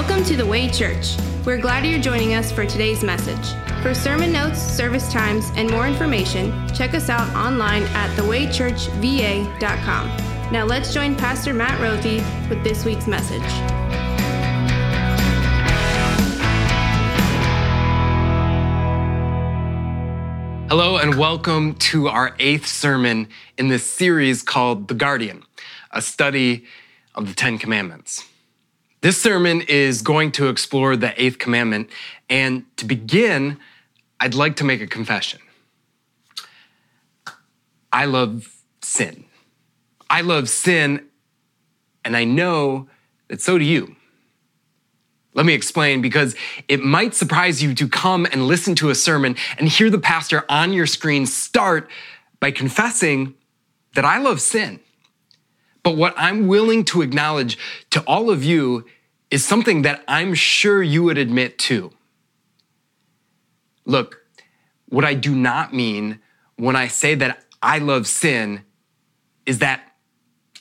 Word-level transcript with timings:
Welcome 0.00 0.24
to 0.24 0.34
the 0.34 0.46
Way 0.46 0.70
Church. 0.70 1.14
We're 1.44 1.60
glad 1.60 1.84
you're 1.84 2.00
joining 2.00 2.32
us 2.32 2.50
for 2.50 2.64
today's 2.64 3.04
message. 3.04 3.52
For 3.82 3.92
sermon 3.92 4.32
notes, 4.32 4.58
service 4.58 5.12
times, 5.12 5.50
and 5.56 5.70
more 5.70 5.86
information, 5.86 6.54
check 6.74 6.94
us 6.94 7.10
out 7.10 7.28
online 7.36 7.82
at 7.82 8.08
thewaychurchva.com. 8.16 10.06
Now 10.50 10.64
let's 10.64 10.94
join 10.94 11.14
Pastor 11.16 11.52
Matt 11.52 11.78
Rothy 11.82 12.24
with 12.48 12.64
this 12.64 12.86
week's 12.86 13.06
message. 13.06 13.42
Hello, 20.70 20.96
and 20.96 21.18
welcome 21.18 21.74
to 21.74 22.08
our 22.08 22.34
eighth 22.38 22.66
sermon 22.66 23.28
in 23.58 23.68
this 23.68 23.84
series 23.84 24.42
called 24.42 24.88
The 24.88 24.94
Guardian, 24.94 25.42
a 25.90 26.00
study 26.00 26.64
of 27.14 27.28
the 27.28 27.34
Ten 27.34 27.58
Commandments. 27.58 28.24
This 29.02 29.20
sermon 29.20 29.62
is 29.62 30.02
going 30.02 30.32
to 30.32 30.48
explore 30.48 30.94
the 30.94 31.20
eighth 31.20 31.38
commandment, 31.38 31.88
and 32.28 32.64
to 32.76 32.84
begin, 32.84 33.58
I'd 34.18 34.34
like 34.34 34.56
to 34.56 34.64
make 34.64 34.82
a 34.82 34.86
confession. 34.86 35.40
I 37.92 38.04
love 38.04 38.54
sin. 38.82 39.24
I 40.10 40.20
love 40.20 40.48
sin, 40.48 41.06
and 42.04 42.16
I 42.16 42.24
know 42.24 42.88
that 43.28 43.40
so 43.40 43.56
do 43.56 43.64
you. 43.64 43.96
Let 45.32 45.46
me 45.46 45.54
explain 45.54 46.02
because 46.02 46.34
it 46.68 46.80
might 46.80 47.14
surprise 47.14 47.62
you 47.62 47.74
to 47.76 47.88
come 47.88 48.26
and 48.26 48.46
listen 48.46 48.74
to 48.76 48.90
a 48.90 48.94
sermon 48.94 49.36
and 49.58 49.68
hear 49.68 49.88
the 49.88 49.98
pastor 49.98 50.44
on 50.48 50.72
your 50.72 50.86
screen 50.86 51.24
start 51.24 51.88
by 52.40 52.50
confessing 52.50 53.34
that 53.94 54.04
I 54.04 54.18
love 54.18 54.40
sin. 54.40 54.80
But 55.82 55.96
what 55.96 56.14
I'm 56.16 56.46
willing 56.46 56.84
to 56.86 57.00
acknowledge 57.00 57.56
to 57.90 58.00
all 58.02 58.28
of 58.28 58.44
you 58.44 58.86
is 59.30 59.46
something 59.46 59.82
that 59.82 60.02
I'm 60.08 60.34
sure 60.34 60.82
you 60.82 61.04
would 61.04 61.18
admit 61.18 61.58
too. 61.58 61.92
Look, 63.84 64.20
what 64.88 65.04
I 65.04 65.14
do 65.14 65.34
not 65.34 65.72
mean 65.72 66.20
when 66.56 66.76
I 66.76 66.88
say 66.88 67.14
that 67.14 67.44
I 67.62 67.78
love 67.78 68.06
sin 68.06 68.62
is 69.46 69.60
that 69.60 69.82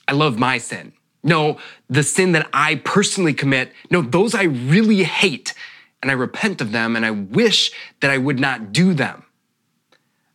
I 0.07 0.13
love 0.13 0.39
my 0.39 0.57
sin. 0.57 0.93
No, 1.23 1.57
the 1.89 2.03
sin 2.03 2.31
that 2.31 2.47
I 2.53 2.75
personally 2.75 3.33
commit, 3.33 3.73
no, 3.91 4.01
those 4.01 4.33
I 4.33 4.43
really 4.43 5.03
hate 5.03 5.53
and 6.01 6.09
I 6.09 6.13
repent 6.13 6.61
of 6.61 6.71
them 6.71 6.95
and 6.95 7.05
I 7.05 7.11
wish 7.11 7.71
that 7.99 8.09
I 8.09 8.17
would 8.17 8.39
not 8.39 8.71
do 8.71 8.93
them. 8.93 9.25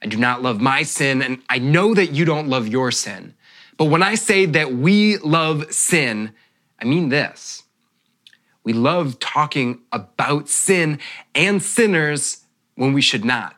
I 0.03 0.07
do 0.07 0.19
not 0.19 0.43
love 0.43 0.61
my 0.61 0.83
sin 0.83 1.23
and 1.23 1.41
I 1.49 1.59
know 1.59 1.95
that 1.95 2.13
you 2.13 2.25
don't 2.25 2.49
love 2.49 2.69
your 2.69 2.91
sin. 2.91 3.35
But 3.79 3.87
when 3.87 4.03
I 4.03 4.15
say 4.15 4.45
that 4.47 4.75
we 4.75 5.17
love 5.19 5.73
sin, 5.73 6.33
I 6.79 6.85
mean 6.85 7.09
this. 7.09 7.64
We 8.65 8.73
love 8.73 9.19
talking 9.19 9.81
about 9.93 10.49
sin 10.49 10.99
and 11.35 11.63
sinners 11.63 12.45
when 12.75 12.93
we 12.93 13.03
should 13.03 13.25
not. 13.25 13.57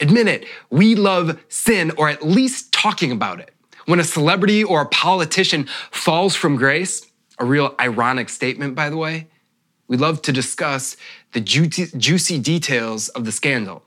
Admit 0.00 0.26
it, 0.26 0.46
we 0.70 0.94
love 0.94 1.38
sin 1.48 1.92
or 1.96 2.08
at 2.08 2.26
least 2.26 2.72
talking 2.72 3.12
about 3.12 3.38
it. 3.38 3.52
When 3.86 4.00
a 4.00 4.04
celebrity 4.04 4.64
or 4.64 4.80
a 4.80 4.86
politician 4.86 5.68
falls 5.90 6.34
from 6.34 6.56
grace, 6.56 7.06
a 7.38 7.44
real 7.44 7.74
ironic 7.78 8.28
statement, 8.28 8.74
by 8.74 8.88
the 8.88 8.96
way, 8.96 9.28
we 9.86 9.98
love 9.98 10.22
to 10.22 10.32
discuss 10.32 10.96
the 11.32 11.40
juicy, 11.40 12.38
details 12.38 13.08
of 13.10 13.24
the 13.26 13.32
scandal. 13.32 13.82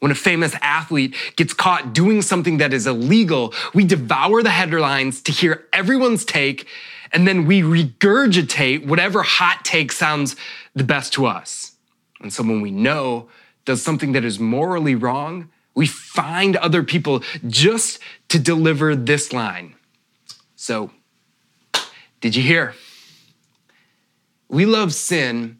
When 0.00 0.12
a 0.12 0.16
famous 0.16 0.54
athlete 0.60 1.14
gets 1.36 1.54
caught 1.54 1.94
doing 1.94 2.22
something 2.22 2.58
that 2.58 2.74
is 2.74 2.86
illegal, 2.86 3.54
we 3.72 3.84
devour 3.84 4.42
the 4.42 4.50
headlines 4.50 5.22
to 5.22 5.32
hear 5.32 5.66
everyone's 5.72 6.24
take, 6.24 6.66
and 7.12 7.26
then 7.26 7.46
we 7.46 7.60
regurgitate 7.60 8.86
whatever 8.86 9.22
hot 9.22 9.64
take 9.64 9.92
sounds 9.92 10.34
the 10.74 10.84
best 10.84 11.12
to 11.14 11.26
us. 11.26 11.72
And 12.20 12.32
so 12.32 12.42
when 12.42 12.60
we 12.60 12.70
know 12.70 13.28
does 13.64 13.82
something 13.82 14.12
that 14.12 14.24
is 14.24 14.38
morally 14.40 14.94
wrong, 14.94 15.50
we 15.74 15.86
find 15.86 16.56
other 16.56 16.82
people 16.82 17.22
just 17.46 17.98
to 18.28 18.38
deliver 18.38 18.96
this 18.96 19.32
line. 19.32 19.74
So, 20.56 20.90
did 22.20 22.36
you 22.36 22.42
hear? 22.42 22.74
We 24.48 24.66
love 24.66 24.92
sin 24.92 25.58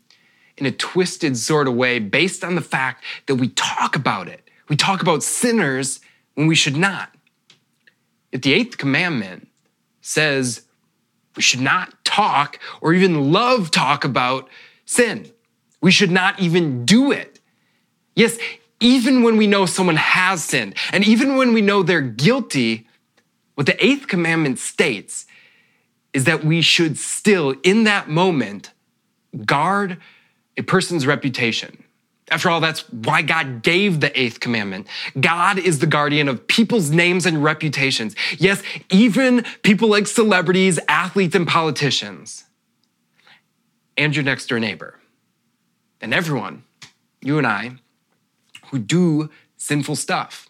in 0.57 0.67
a 0.67 0.73
twisted 0.73 1.37
sort 1.37 1.67
of 1.67 1.75
way 1.75 1.99
based 1.99 2.45
on 2.45 2.55
the 2.55 2.61
fact 2.61 3.05
that 3.27 3.37
we 3.37 3.49
talk 3.49 3.97
about 3.97 4.29
it. 4.29 4.49
We 4.69 4.77
talk 4.77 5.01
about 5.03 5.23
sinners 5.23 6.01
when 6.35 6.47
we 6.47 6.55
should 6.55 6.77
not. 6.77 7.11
If 8.31 8.43
the 8.43 8.53
eighth 8.53 8.79
commandment 8.79 9.49
says 10.01 10.63
we 11.37 11.43
should 11.43 11.61
not 11.61 12.05
talk 12.05 12.59
or 12.81 12.93
even 12.93 13.33
love 13.33 13.71
talk 13.71 14.05
about 14.05 14.49
sin, 14.85 15.31
we 15.81 15.91
should 15.91 16.11
not 16.11 16.39
even 16.41 16.85
do 16.85 17.13
it. 17.13 17.41
Yes, 18.15 18.39
even 18.81 19.23
when 19.23 19.37
we 19.37 19.47
know 19.47 19.65
someone 19.67 19.97
has 19.97 20.45
sinned, 20.45 20.75
and 20.93 21.07
even 21.07 21.37
when 21.37 21.53
we 21.53 21.61
know 21.61 21.83
they're 21.83 22.01
guilty, 22.01 22.87
what 23.55 23.67
the 23.67 23.85
eighth 23.85 24.09
commandment 24.09 24.59
states 24.59 25.27
is 26.13 26.25
that 26.25 26.45
we 26.45 26.61
should 26.61 26.99
still, 26.99 27.55
in 27.63 27.85
that 27.85 28.09
moment, 28.09 28.71
guard 29.47 29.99
a 30.57 30.63
person's 30.63 31.07
reputation. 31.07 31.85
After 32.31 32.51
all, 32.51 32.61
that's 32.61 32.89
why 32.91 33.23
God 33.23 33.63
gave 33.63 34.01
the 34.01 34.19
eighth 34.19 34.41
commandment. 34.41 34.87
God 35.21 35.59
is 35.59 35.81
the 35.81 35.87
guardian 35.87 36.29
of 36.29 36.47
people's 36.47 36.91
names 36.91 37.27
and 37.27 37.43
reputations. 37.43 38.15
Yes, 38.39 38.63
even 38.91 39.45
people 39.63 39.89
like 39.89 40.07
celebrities, 40.07 40.79
athletes, 40.89 41.35
and 41.35 41.47
politicians. 41.47 42.45
And 43.97 44.15
your 44.17 44.25
next 44.25 44.47
door 44.47 44.61
neighbor. 44.61 44.99
And 46.01 46.15
everyone, 46.15 46.65
you 47.21 47.39
and 47.39 47.47
I, 47.47 47.73
who 48.71 48.79
do 48.79 49.31
sinful 49.57 49.97
stuff. 49.97 50.49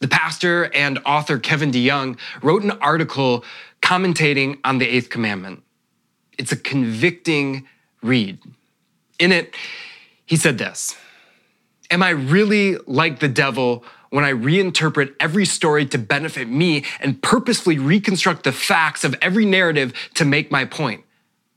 The 0.00 0.08
pastor 0.08 0.74
and 0.74 0.98
author 1.04 1.38
Kevin 1.38 1.70
DeYoung 1.70 2.18
wrote 2.42 2.62
an 2.62 2.72
article 2.72 3.44
commentating 3.82 4.58
on 4.64 4.78
the 4.78 4.88
eighth 4.88 5.10
commandment. 5.10 5.62
It's 6.38 6.52
a 6.52 6.56
convicting 6.56 7.66
read. 8.02 8.38
In 9.18 9.30
it, 9.30 9.54
he 10.30 10.36
said 10.36 10.56
this 10.56 10.96
Am 11.90 12.02
I 12.02 12.10
really 12.10 12.76
like 12.86 13.18
the 13.18 13.28
devil 13.28 13.84
when 14.10 14.24
I 14.24 14.32
reinterpret 14.32 15.14
every 15.20 15.44
story 15.44 15.84
to 15.86 15.98
benefit 15.98 16.48
me 16.48 16.84
and 17.00 17.20
purposefully 17.20 17.78
reconstruct 17.78 18.44
the 18.44 18.52
facts 18.52 19.04
of 19.04 19.14
every 19.20 19.44
narrative 19.44 19.92
to 20.14 20.24
make 20.24 20.50
my 20.50 20.64
point? 20.64 21.04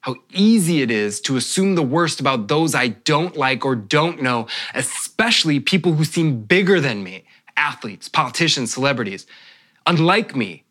how 0.01 0.17
easy 0.33 0.81
it 0.81 0.91
is 0.91 1.21
to 1.21 1.37
assume 1.37 1.75
the 1.75 1.81
worst 1.81 2.19
about 2.19 2.49
those 2.49 2.75
I 2.75 2.89
don't 2.89 3.37
like 3.37 3.63
or 3.63 3.73
don't 3.73 4.21
know, 4.21 4.47
especially 4.75 5.61
people 5.61 5.93
who 5.93 6.03
seem 6.03 6.41
bigger 6.41 6.81
than 6.81 7.05
me 7.05 7.23
athletes, 7.55 8.09
politicians, 8.09 8.73
celebrities. 8.73 9.25
Unlike 9.85 10.35
me, 10.35 10.65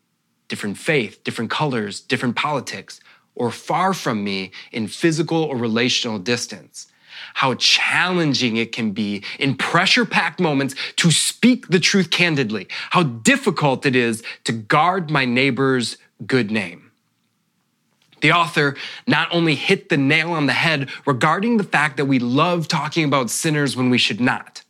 different 0.49 0.77
faith, 0.77 1.23
different 1.23 1.49
colors, 1.49 1.99
different 1.99 2.35
politics, 2.35 2.99
or 3.33 3.49
far 3.49 3.95
from 3.95 4.23
me 4.23 4.51
in 4.71 4.87
physical 4.87 5.41
or 5.41 5.57
relational 5.57 6.19
distance. 6.19 6.92
How 7.35 7.55
challenging 7.55 8.57
it 8.57 8.71
can 8.71 8.91
be 8.91 9.23
in 9.39 9.55
pressure 9.55 10.05
packed 10.05 10.39
moments 10.39 10.75
to 10.97 11.11
speak 11.11 11.67
the 11.67 11.79
truth 11.79 12.09
candidly. 12.09 12.67
How 12.91 13.03
difficult 13.03 13.85
it 13.85 13.95
is 13.95 14.23
to 14.45 14.51
guard 14.51 15.09
my 15.09 15.25
neighbor's 15.25 15.97
good 16.25 16.51
name. 16.51 16.91
The 18.21 18.31
author 18.31 18.77
not 19.05 19.27
only 19.33 19.55
hit 19.55 19.89
the 19.89 19.97
nail 19.97 20.31
on 20.31 20.45
the 20.45 20.53
head 20.53 20.89
regarding 21.05 21.57
the 21.57 21.63
fact 21.65 21.97
that 21.97 22.05
we 22.05 22.19
love 22.19 22.69
talking 22.69 23.03
about 23.03 23.29
sinners 23.29 23.75
when 23.75 23.89
we 23.89 23.97
should 23.97 24.21
not, 24.21 24.63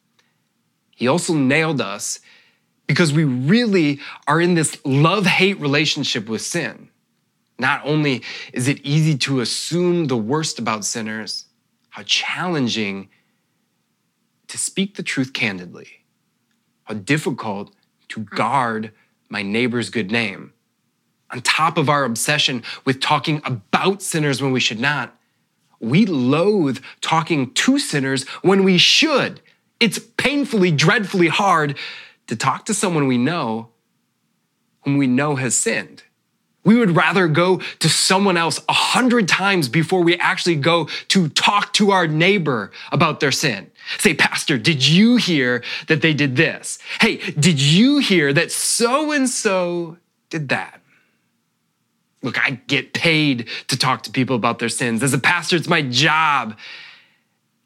he 0.96 1.08
also 1.08 1.34
nailed 1.34 1.80
us 1.80 2.20
because 2.88 3.14
we 3.14 3.24
really 3.24 4.00
are 4.28 4.42
in 4.42 4.56
this 4.56 4.78
love 4.86 5.26
hate 5.26 5.60
relationship 5.60 6.28
with 6.28 6.42
sin. 6.42 6.90
Not 7.60 7.82
only 7.86 8.24
is 8.52 8.68
it 8.68 8.82
easy 8.84 9.18
to 9.20 9.42
assume 9.42 10.08
the 10.08 10.18
worst 10.18 10.60
about 10.60 10.84
sinners, 10.84 11.46
how 11.94 12.02
challenging 12.02 13.08
to 14.48 14.58
speak 14.58 14.96
the 14.96 15.04
truth 15.04 15.32
candidly, 15.32 15.88
how 16.86 16.96
difficult 16.96 17.72
to 18.08 18.22
mm. 18.22 18.36
guard 18.36 18.92
my 19.30 19.44
neighbor's 19.44 19.92
good 19.92 20.12
name 20.12 20.54
on 21.30 21.42
top 21.42 21.78
of 21.78 21.90
our 21.90 22.04
obsession 22.04 22.64
with 22.84 23.00
talking 23.00 23.44
about 23.46 24.02
sinners 24.02 24.42
when 24.42 24.52
we 24.52 24.60
should 24.60 24.80
not, 24.80 25.16
we 25.80 26.08
loathe 26.08 26.80
talking 27.00 27.54
to 27.54 27.78
sinners 27.78 28.28
when 28.42 28.64
we 28.64 28.80
should. 28.80 29.40
It's 29.80 30.00
painfully, 30.18 30.72
dreadfully 30.72 31.28
hard 31.28 31.78
to 32.26 32.36
talk 32.36 32.66
to 32.66 32.74
someone 32.74 33.06
we 33.06 33.20
know 33.20 33.70
whom 34.82 34.98
we 34.98 35.06
know 35.06 35.36
has 35.36 35.56
sinned. 35.56 36.02
We 36.64 36.76
would 36.76 36.96
rather 36.96 37.28
go 37.28 37.58
to 37.80 37.90
someone 37.90 38.38
else 38.38 38.60
a 38.70 38.74
hundred 38.74 39.28
times 39.28 39.68
before 39.68 40.02
we 40.02 40.16
actually 40.18 40.56
go 40.56 40.86
to 41.10 41.28
talk 41.30 41.74
to 41.74 41.92
our 41.92 42.08
neighbor 42.08 42.72
about 42.92 43.20
their 43.20 43.32
sin. 43.32 43.70
Say, 43.98 44.14
Pastor, 44.14 44.58
did 44.58 44.88
you 44.88 45.18
hear 45.18 45.64
that 45.88 46.02
they 46.02 46.14
did 46.14 46.38
this? 46.38 46.80
Hey, 47.02 47.18
did 47.18 47.60
you 47.62 47.98
hear 47.98 48.32
that 48.32 48.52
so 48.52 49.12
and 49.12 49.30
so 49.30 49.98
did 50.30 50.50
that? 50.50 50.80
Look, 52.22 52.40
I 52.40 52.52
get 52.68 52.94
paid 52.94 53.50
to 53.68 53.78
talk 53.78 54.04
to 54.04 54.12
people 54.12 54.38
about 54.38 54.60
their 54.60 54.70
sins. 54.70 55.04
As 55.04 55.14
a 55.14 55.20
pastor, 55.20 55.58
it's 55.58 55.68
my 55.68 55.82
job. 55.82 56.58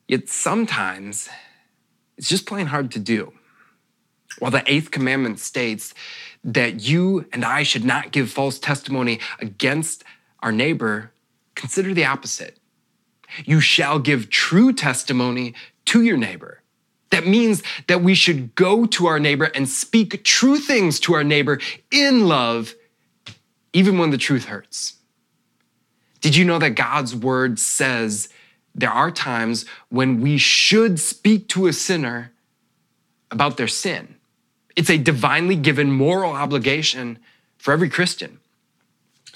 Yet 0.08 0.28
sometimes 0.30 1.30
it's 2.18 2.30
just 2.30 2.48
plain 2.48 2.66
hard 2.66 2.92
to 2.92 3.00
do. 3.00 3.34
While 4.40 4.52
the 4.52 4.64
eighth 4.66 4.90
commandment 4.90 5.40
states 5.40 5.94
that 6.48 6.82
you 6.88 7.28
and 7.34 7.44
I 7.44 7.64
should 7.64 7.84
not 7.84 8.12
give 8.12 8.32
false 8.32 8.58
testimony 8.58 9.20
against 9.40 10.04
our 10.40 10.52
neighbor, 10.52 11.12
consider 11.56 11.94
the 11.94 12.06
opposite. 12.06 12.58
You 13.44 13.60
shall 13.60 14.00
give 14.00 14.30
true 14.30 14.72
testimony 14.72 15.54
to 15.86 16.02
your 16.02 16.16
neighbor. 16.16 16.62
That 17.10 17.28
means 17.28 17.64
that 17.88 18.02
we 18.02 18.16
should 18.16 18.56
go 18.56 18.86
to 18.86 19.08
our 19.08 19.20
neighbor 19.20 19.52
and 19.54 19.68
speak 19.68 20.24
true 20.24 20.58
things 20.58 21.00
to 21.02 21.16
our 21.16 21.24
neighbor 21.24 21.60
in 21.92 22.28
love, 22.28 22.74
even 23.74 23.98
when 23.98 24.12
the 24.12 24.18
truth 24.18 24.46
hurts. 24.46 24.96
Did 26.22 26.36
you 26.36 26.46
know 26.46 26.60
that 26.60 26.72
God's 26.72 27.14
word 27.14 27.60
says 27.60 28.30
there 28.74 28.92
are 28.92 29.12
times 29.12 29.66
when 29.90 30.22
we 30.22 30.38
should 30.38 31.00
speak 31.00 31.50
to 31.50 31.68
a 31.68 31.74
sinner 31.74 32.32
about 33.32 33.58
their 33.58 33.68
sin? 33.68 34.17
It's 34.78 34.92
a 34.92 34.98
divinely 34.98 35.56
given 35.56 35.92
moral 35.92 36.32
obligation 36.32 37.18
for 37.58 37.74
every 37.74 37.90
Christian. 37.90 38.40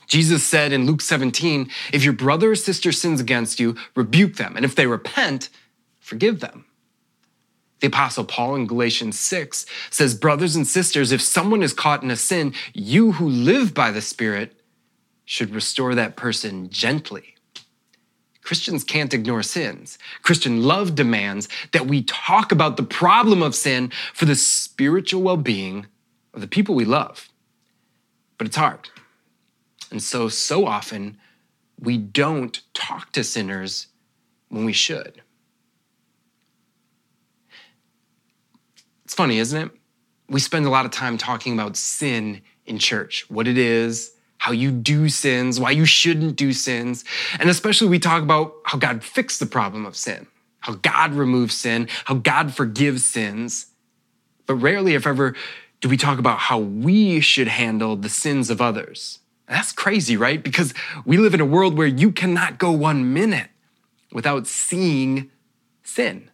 Jesus 0.07 0.43
said 0.43 0.71
in 0.71 0.85
Luke 0.85 1.01
17, 1.01 1.69
if 1.91 2.03
your 2.03 2.13
brother 2.13 2.51
or 2.51 2.55
sister 2.55 2.91
sins 2.91 3.19
against 3.19 3.59
you, 3.59 3.75
rebuke 3.95 4.35
them. 4.35 4.55
And 4.55 4.63
if 4.63 4.75
they 4.75 4.85
repent, 4.85 5.49
forgive 5.99 6.41
them. 6.41 6.65
The 7.79 7.88
Apostle 7.88 8.25
Paul 8.25 8.55
in 8.55 8.67
Galatians 8.67 9.19
6 9.19 9.65
says, 9.89 10.13
Brothers 10.13 10.55
and 10.55 10.67
sisters, 10.67 11.11
if 11.11 11.21
someone 11.21 11.63
is 11.63 11.73
caught 11.73 12.03
in 12.03 12.11
a 12.11 12.15
sin, 12.15 12.53
you 12.73 13.13
who 13.13 13.27
live 13.27 13.73
by 13.73 13.89
the 13.89 14.01
Spirit 14.01 14.61
should 15.25 15.55
restore 15.55 15.95
that 15.95 16.15
person 16.15 16.69
gently. 16.69 17.35
Christians 18.41 18.83
can't 18.83 19.13
ignore 19.13 19.43
sins. 19.43 19.97
Christian 20.23 20.63
love 20.63 20.95
demands 20.95 21.47
that 21.73 21.88
we 21.88 22.03
talk 22.03 22.51
about 22.51 22.77
the 22.77 22.83
problem 22.83 23.43
of 23.43 23.55
sin 23.55 23.91
for 24.13 24.25
the 24.25 24.35
spiritual 24.35 25.21
well 25.21 25.38
being 25.38 25.85
of 26.33 26.41
the 26.41 26.47
people 26.47 26.75
we 26.75 26.85
love. 26.85 27.29
But 28.38 28.47
it's 28.47 28.55
hard. 28.55 28.89
And 29.91 30.01
so, 30.01 30.29
so 30.29 30.65
often, 30.65 31.17
we 31.79 31.97
don't 31.97 32.61
talk 32.73 33.11
to 33.11 33.23
sinners 33.23 33.88
when 34.49 34.65
we 34.65 34.73
should. 34.73 35.21
It's 39.05 39.13
funny, 39.13 39.39
isn't 39.39 39.61
it? 39.61 39.71
We 40.29 40.39
spend 40.39 40.65
a 40.65 40.69
lot 40.69 40.85
of 40.85 40.91
time 40.91 41.17
talking 41.17 41.53
about 41.53 41.75
sin 41.75 42.41
in 42.65 42.79
church, 42.79 43.29
what 43.29 43.47
it 43.47 43.57
is, 43.57 44.13
how 44.41 44.51
you 44.51 44.71
do 44.71 45.07
sins, 45.07 45.59
why 45.59 45.69
you 45.69 45.85
shouldn't 45.85 46.35
do 46.35 46.51
sins. 46.51 47.05
And 47.39 47.47
especially 47.47 47.89
we 47.89 47.99
talk 47.99 48.23
about 48.23 48.55
how 48.65 48.79
God 48.79 49.03
fixed 49.03 49.39
the 49.39 49.45
problem 49.45 49.85
of 49.85 49.95
sin, 49.95 50.25
how 50.61 50.73
God 50.73 51.13
removes 51.13 51.53
sin, 51.53 51.88
how 52.05 52.15
God 52.15 52.51
forgives 52.51 53.05
sins. 53.05 53.67
But 54.47 54.55
rarely, 54.55 54.95
if 54.95 55.05
ever, 55.05 55.35
do 55.79 55.88
we 55.88 55.95
talk 55.95 56.17
about 56.17 56.39
how 56.39 56.57
we 56.57 57.19
should 57.19 57.49
handle 57.49 57.95
the 57.95 58.09
sins 58.09 58.49
of 58.49 58.59
others. 58.59 59.19
That's 59.47 59.71
crazy, 59.71 60.17
right? 60.17 60.43
Because 60.43 60.73
we 61.05 61.17
live 61.17 61.35
in 61.35 61.41
a 61.41 61.45
world 61.45 61.77
where 61.77 61.85
you 61.85 62.11
cannot 62.11 62.57
go 62.57 62.71
one 62.71 63.13
minute 63.13 63.49
without 64.11 64.47
seeing 64.47 65.29
sin. 65.83 66.31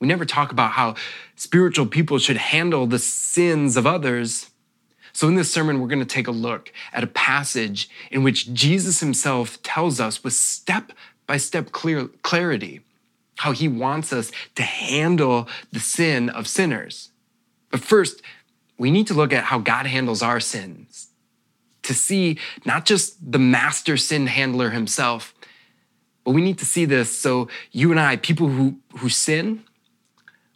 We 0.00 0.06
never 0.06 0.24
talk 0.24 0.50
about 0.50 0.72
how 0.72 0.94
spiritual 1.36 1.84
people 1.84 2.16
should 2.16 2.38
handle 2.38 2.86
the 2.86 2.98
sins 2.98 3.76
of 3.76 3.86
others 3.86 4.48
so, 5.14 5.28
in 5.28 5.36
this 5.36 5.50
sermon, 5.50 5.80
we're 5.80 5.86
going 5.86 6.00
to 6.00 6.04
take 6.04 6.26
a 6.26 6.32
look 6.32 6.72
at 6.92 7.04
a 7.04 7.06
passage 7.06 7.88
in 8.10 8.24
which 8.24 8.52
Jesus 8.52 8.98
himself 8.98 9.62
tells 9.62 10.00
us 10.00 10.24
with 10.24 10.32
step 10.32 10.90
by 11.28 11.36
step 11.36 11.70
clarity 11.70 12.80
how 13.36 13.52
he 13.52 13.68
wants 13.68 14.12
us 14.12 14.32
to 14.56 14.64
handle 14.64 15.48
the 15.70 15.78
sin 15.78 16.28
of 16.28 16.48
sinners. 16.48 17.10
But 17.70 17.80
first, 17.80 18.22
we 18.76 18.90
need 18.90 19.06
to 19.06 19.14
look 19.14 19.32
at 19.32 19.44
how 19.44 19.60
God 19.60 19.86
handles 19.86 20.20
our 20.20 20.40
sins 20.40 21.08
to 21.82 21.94
see 21.94 22.38
not 22.64 22.84
just 22.84 23.32
the 23.32 23.38
master 23.38 23.96
sin 23.96 24.26
handler 24.26 24.70
himself, 24.70 25.32
but 26.24 26.32
we 26.32 26.42
need 26.42 26.58
to 26.58 26.66
see 26.66 26.86
this 26.86 27.16
so 27.16 27.48
you 27.70 27.92
and 27.92 28.00
I, 28.00 28.16
people 28.16 28.48
who, 28.48 28.78
who 28.98 29.08
sin, 29.08 29.62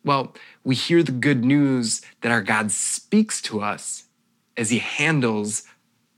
well, 0.05 0.35
we 0.65 0.75
hear 0.75 1.05
the 1.05 1.13
good 1.13 1.45
news 1.45 2.03
that 2.23 2.33
our 2.33 2.43
God 2.43 2.73
speaks 2.73 3.41
to 3.43 3.61
us 3.61 4.08
as 4.59 4.71
he 4.71 4.79
handles 4.81 5.63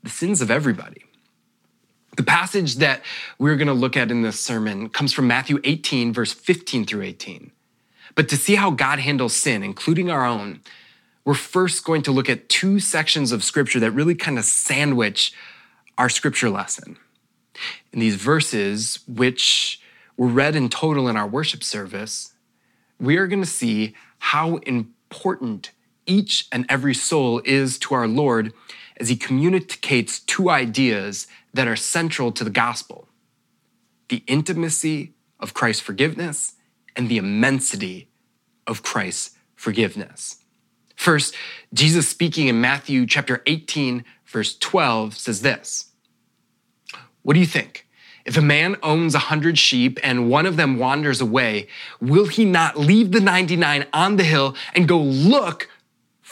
the 0.03 0.09
sins 0.09 0.41
of 0.41 0.51
everybody. 0.51 1.03
The 2.17 2.23
passage 2.23 2.75
that 2.77 3.01
we're 3.39 3.55
going 3.55 3.67
to 3.67 3.73
look 3.73 3.95
at 3.95 4.11
in 4.11 4.21
this 4.21 4.39
sermon 4.39 4.89
comes 4.89 5.13
from 5.13 5.27
Matthew 5.27 5.59
18, 5.63 6.11
verse 6.11 6.33
15 6.33 6.85
through 6.85 7.03
18. 7.03 7.51
But 8.15 8.27
to 8.29 8.35
see 8.35 8.55
how 8.55 8.71
God 8.71 8.99
handles 8.99 9.33
sin, 9.33 9.63
including 9.63 10.09
our 10.09 10.25
own, 10.25 10.59
we're 11.23 11.35
first 11.35 11.85
going 11.85 12.01
to 12.01 12.11
look 12.11 12.29
at 12.29 12.49
two 12.49 12.79
sections 12.79 13.31
of 13.31 13.43
scripture 13.43 13.79
that 13.79 13.91
really 13.91 14.15
kind 14.15 14.37
of 14.37 14.43
sandwich 14.43 15.31
our 15.97 16.09
scripture 16.09 16.49
lesson. 16.49 16.97
In 17.93 17.99
these 17.99 18.15
verses, 18.15 18.99
which 19.07 19.79
were 20.17 20.27
read 20.27 20.55
in 20.55 20.67
total 20.67 21.07
in 21.07 21.15
our 21.15 21.27
worship 21.27 21.63
service, 21.63 22.33
we 22.99 23.17
are 23.17 23.27
going 23.27 23.41
to 23.41 23.47
see 23.47 23.93
how 24.19 24.57
important 24.57 25.71
each 26.11 26.47
and 26.51 26.65
every 26.67 26.93
soul 26.93 27.41
is 27.45 27.79
to 27.79 27.95
our 27.95 28.07
Lord 28.07 28.51
as 28.97 29.07
he 29.07 29.15
communicates 29.15 30.19
two 30.19 30.49
ideas 30.49 31.25
that 31.53 31.69
are 31.69 31.77
central 31.77 32.31
to 32.33 32.43
the 32.43 32.49
gospel 32.49 33.07
the 34.09 34.23
intimacy 34.27 35.13
of 35.39 35.53
Christ's 35.53 35.81
forgiveness 35.81 36.55
and 36.97 37.07
the 37.07 37.15
immensity 37.15 38.09
of 38.67 38.83
Christ's 38.83 39.37
forgiveness. 39.55 40.43
First, 40.97 41.33
Jesus 41.73 42.09
speaking 42.09 42.49
in 42.49 42.59
Matthew 42.59 43.05
chapter 43.05 43.41
18, 43.45 44.03
verse 44.25 44.57
12 44.57 45.15
says 45.15 45.41
this 45.43 45.91
What 47.21 47.35
do 47.35 47.39
you 47.39 47.45
think? 47.45 47.87
If 48.25 48.35
a 48.35 48.41
man 48.41 48.75
owns 48.83 49.15
a 49.15 49.29
hundred 49.31 49.57
sheep 49.57 49.97
and 50.03 50.29
one 50.29 50.45
of 50.45 50.57
them 50.57 50.77
wanders 50.77 51.21
away, 51.21 51.69
will 52.01 52.27
he 52.27 52.43
not 52.43 52.77
leave 52.77 53.13
the 53.13 53.21
99 53.21 53.85
on 53.93 54.17
the 54.17 54.25
hill 54.25 54.55
and 54.75 54.89
go 54.89 54.99
look 54.99 55.69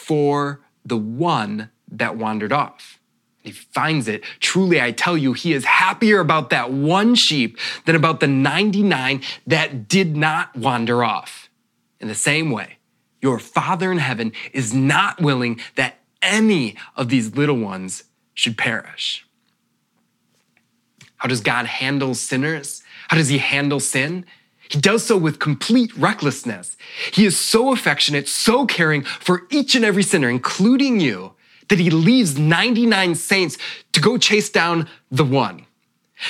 for 0.10 0.60
the 0.84 0.98
one 0.98 1.70
that 1.88 2.18
wandered 2.18 2.52
off. 2.52 3.00
He 3.44 3.52
finds 3.52 4.08
it. 4.08 4.24
Truly, 4.40 4.82
I 4.82 4.92
tell 4.92 5.16
you, 5.16 5.34
he 5.34 5.54
is 5.54 5.66
happier 5.66 6.20
about 6.20 6.50
that 6.50 6.74
one 6.74 7.14
sheep 7.14 7.60
than 7.86 7.96
about 7.96 8.20
the 8.20 8.26
99 8.26 9.22
that 9.46 9.88
did 9.88 10.18
not 10.18 10.56
wander 10.56 11.04
off. 11.04 11.52
In 12.00 12.08
the 12.08 12.16
same 12.16 12.50
way, 12.50 12.80
your 13.22 13.38
Father 13.38 13.92
in 13.92 14.00
heaven 14.00 14.32
is 14.52 14.74
not 14.74 15.22
willing 15.22 15.60
that 15.76 16.00
any 16.24 16.76
of 16.96 17.10
these 17.10 17.36
little 17.36 17.58
ones 17.58 18.06
should 18.34 18.58
perish. 18.58 19.28
How 21.18 21.30
does 21.30 21.42
God 21.42 21.68
handle 21.68 22.16
sinners? 22.16 22.82
How 23.10 23.18
does 23.18 23.28
he 23.28 23.38
handle 23.38 23.80
sin? 23.80 24.26
He 24.70 24.80
does 24.80 25.04
so 25.04 25.18
with 25.18 25.40
complete 25.40 25.96
recklessness. 25.98 26.78
He 27.12 27.26
is 27.26 27.38
so 27.38 27.74
affectionate, 27.74 28.30
so 28.30 28.68
caring 28.68 29.04
for 29.04 29.48
each 29.50 29.74
and 29.76 29.84
every 29.84 30.04
sinner, 30.04 30.30
including 30.30 31.00
you, 31.00 31.34
that 31.70 31.80
he 31.80 31.90
leaves 31.90 32.38
99 32.38 33.16
saints 33.16 33.58
to 33.94 34.00
go 34.00 34.18
chase 34.18 34.50
down 34.50 34.88
the 35.10 35.26
one. 35.26 35.66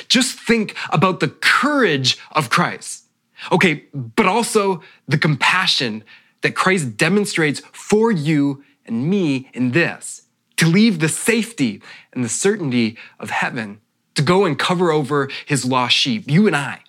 Just 0.07 0.39
think 0.39 0.75
about 0.89 1.19
the 1.19 1.27
courage 1.27 2.17
of 2.31 2.49
Christ. 2.49 3.05
Okay, 3.51 3.85
but 3.93 4.25
also 4.25 4.81
the 5.07 5.17
compassion 5.17 6.03
that 6.41 6.55
Christ 6.55 6.95
demonstrates 6.95 7.59
for 7.73 8.09
you 8.09 8.63
and 8.85 9.09
me 9.09 9.49
in 9.53 9.71
this 9.71 10.23
to 10.55 10.65
leave 10.65 10.99
the 10.99 11.09
safety 11.09 11.81
and 12.13 12.23
the 12.23 12.29
certainty 12.29 12.97
of 13.19 13.29
heaven, 13.29 13.81
to 14.15 14.21
go 14.21 14.45
and 14.45 14.57
cover 14.57 14.91
over 14.91 15.29
his 15.45 15.65
lost 15.65 15.95
sheep, 15.95 16.29
you 16.29 16.47
and 16.47 16.55
I 16.55 16.83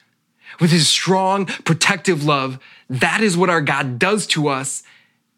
with 0.60 0.70
his 0.70 0.88
strong, 0.88 1.46
protective 1.46 2.24
love. 2.24 2.58
That 2.88 3.20
is 3.20 3.36
what 3.36 3.50
our 3.50 3.60
God 3.60 3.98
does 3.98 4.26
to 4.28 4.48
us 4.48 4.82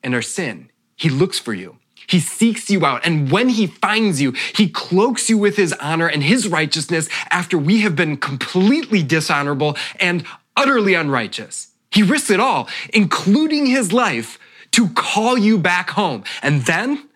and 0.03 0.15
our 0.15 0.23
sin. 0.23 0.71
He 0.97 1.09
looks 1.09 1.39
for 1.39 1.55
you. 1.55 1.79
He 2.07 2.21
seeks 2.21 2.69
you 2.69 2.85
out. 2.85 3.07
And 3.07 3.31
when 3.31 3.49
he 3.49 3.67
finds 3.67 4.21
you, 4.21 4.33
he 4.55 4.69
cloaks 4.69 5.31
you 5.31 5.39
with 5.39 5.57
his 5.57 5.73
honor 5.75 6.09
and 6.09 6.23
his 6.23 6.49
righteousness 6.49 7.09
after 7.31 7.57
we 7.57 7.81
have 7.83 7.97
been 7.97 8.17
completely 8.17 9.03
dishonorable 9.03 9.77
and 10.01 10.25
utterly 10.57 10.95
unrighteous. 10.95 11.69
He 11.91 12.03
risks 12.03 12.31
it 12.31 12.41
all, 12.41 12.69
including 12.93 13.67
his 13.67 13.93
life, 13.93 14.39
to 14.73 14.89
call 14.91 15.39
you 15.39 15.59
back 15.59 15.91
home. 15.91 16.25
And 16.43 16.63
then, 16.63 17.09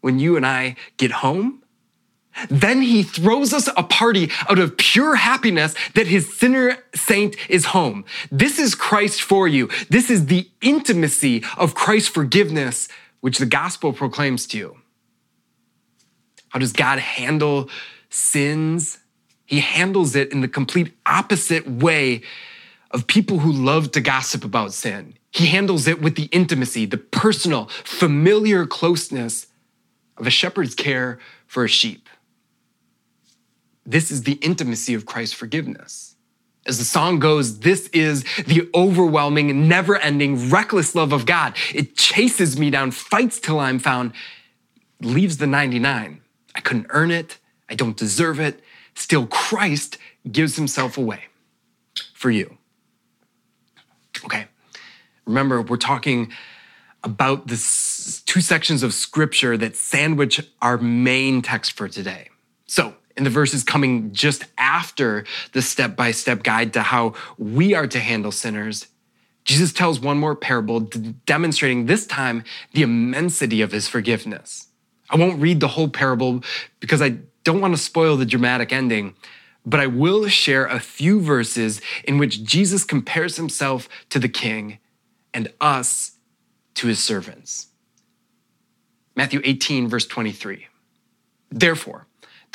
when 0.00 0.18
you 0.18 0.36
and 0.36 0.44
I 0.44 0.76
get 0.96 1.10
home, 1.10 1.62
then 2.48 2.82
he 2.82 3.02
throws 3.02 3.52
us 3.52 3.68
a 3.76 3.82
party 3.82 4.30
out 4.48 4.58
of 4.58 4.76
pure 4.76 5.16
happiness 5.16 5.74
that 5.94 6.06
his 6.06 6.36
sinner 6.36 6.78
saint 6.94 7.36
is 7.48 7.66
home. 7.66 8.04
This 8.30 8.58
is 8.58 8.74
Christ 8.74 9.22
for 9.22 9.48
you. 9.48 9.68
This 9.88 10.10
is 10.10 10.26
the 10.26 10.48
intimacy 10.60 11.42
of 11.56 11.74
Christ's 11.74 12.08
forgiveness, 12.08 12.88
which 13.20 13.38
the 13.38 13.46
gospel 13.46 13.92
proclaims 13.92 14.46
to 14.48 14.58
you. 14.58 14.76
How 16.50 16.58
does 16.58 16.72
God 16.72 16.98
handle 16.98 17.68
sins? 18.10 18.98
He 19.46 19.60
handles 19.60 20.14
it 20.16 20.32
in 20.32 20.40
the 20.40 20.48
complete 20.48 20.92
opposite 21.04 21.68
way 21.68 22.22
of 22.90 23.06
people 23.06 23.40
who 23.40 23.52
love 23.52 23.92
to 23.92 24.00
gossip 24.00 24.44
about 24.44 24.72
sin. 24.72 25.14
He 25.30 25.46
handles 25.46 25.86
it 25.86 26.00
with 26.00 26.16
the 26.16 26.26
intimacy, 26.26 26.86
the 26.86 26.96
personal, 26.96 27.66
familiar 27.84 28.66
closeness 28.66 29.48
of 30.16 30.26
a 30.26 30.30
shepherd's 30.30 30.74
care 30.74 31.18
for 31.46 31.64
a 31.64 31.68
sheep. 31.68 32.08
This 33.86 34.10
is 34.10 34.24
the 34.24 34.34
intimacy 34.34 34.94
of 34.94 35.06
Christ's 35.06 35.34
forgiveness. 35.34 36.16
As 36.66 36.78
the 36.78 36.84
song 36.84 37.20
goes, 37.20 37.60
this 37.60 37.86
is 37.88 38.24
the 38.44 38.68
overwhelming, 38.74 39.68
never 39.68 39.96
ending, 39.96 40.50
reckless 40.50 40.96
love 40.96 41.12
of 41.12 41.24
God. 41.24 41.54
It 41.72 41.96
chases 41.96 42.58
me 42.58 42.70
down, 42.70 42.90
fights 42.90 43.38
till 43.38 43.60
I'm 43.60 43.78
found, 43.78 44.12
leaves 45.00 45.36
the 45.36 45.46
99. 45.46 46.20
I 46.54 46.60
couldn't 46.60 46.86
earn 46.90 47.12
it. 47.12 47.38
I 47.68 47.76
don't 47.76 47.96
deserve 47.96 48.40
it. 48.40 48.60
Still, 48.94 49.26
Christ 49.26 49.98
gives 50.30 50.56
himself 50.56 50.98
away 50.98 51.24
for 52.14 52.30
you. 52.30 52.58
Okay, 54.24 54.46
remember, 55.24 55.62
we're 55.62 55.76
talking 55.76 56.32
about 57.04 57.46
the 57.46 57.56
two 58.26 58.40
sections 58.40 58.82
of 58.82 58.92
scripture 58.92 59.56
that 59.56 59.76
sandwich 59.76 60.40
our 60.60 60.78
main 60.78 61.42
text 61.42 61.72
for 61.72 61.88
today. 61.88 62.30
So, 62.66 62.94
in 63.16 63.24
the 63.24 63.30
verses 63.30 63.64
coming 63.64 64.12
just 64.12 64.44
after 64.58 65.24
the 65.52 65.62
step 65.62 65.96
by 65.96 66.10
step 66.10 66.42
guide 66.42 66.72
to 66.74 66.82
how 66.82 67.14
we 67.38 67.74
are 67.74 67.86
to 67.86 67.98
handle 67.98 68.32
sinners, 68.32 68.88
Jesus 69.44 69.72
tells 69.72 70.00
one 70.00 70.18
more 70.18 70.34
parable 70.34 70.80
demonstrating 70.80 71.86
this 71.86 72.06
time 72.06 72.44
the 72.72 72.82
immensity 72.82 73.62
of 73.62 73.72
his 73.72 73.88
forgiveness. 73.88 74.68
I 75.08 75.16
won't 75.16 75.40
read 75.40 75.60
the 75.60 75.68
whole 75.68 75.88
parable 75.88 76.42
because 76.80 77.00
I 77.00 77.18
don't 77.44 77.60
want 77.60 77.74
to 77.74 77.80
spoil 77.80 78.16
the 78.16 78.26
dramatic 78.26 78.72
ending, 78.72 79.14
but 79.64 79.78
I 79.78 79.86
will 79.86 80.26
share 80.26 80.66
a 80.66 80.80
few 80.80 81.20
verses 81.20 81.80
in 82.04 82.18
which 82.18 82.42
Jesus 82.42 82.84
compares 82.84 83.36
himself 83.36 83.88
to 84.10 84.18
the 84.18 84.28
king 84.28 84.78
and 85.32 85.52
us 85.60 86.16
to 86.74 86.88
his 86.88 87.02
servants. 87.02 87.68
Matthew 89.14 89.40
18, 89.44 89.88
verse 89.88 90.06
23. 90.06 90.66
Therefore, 91.50 92.06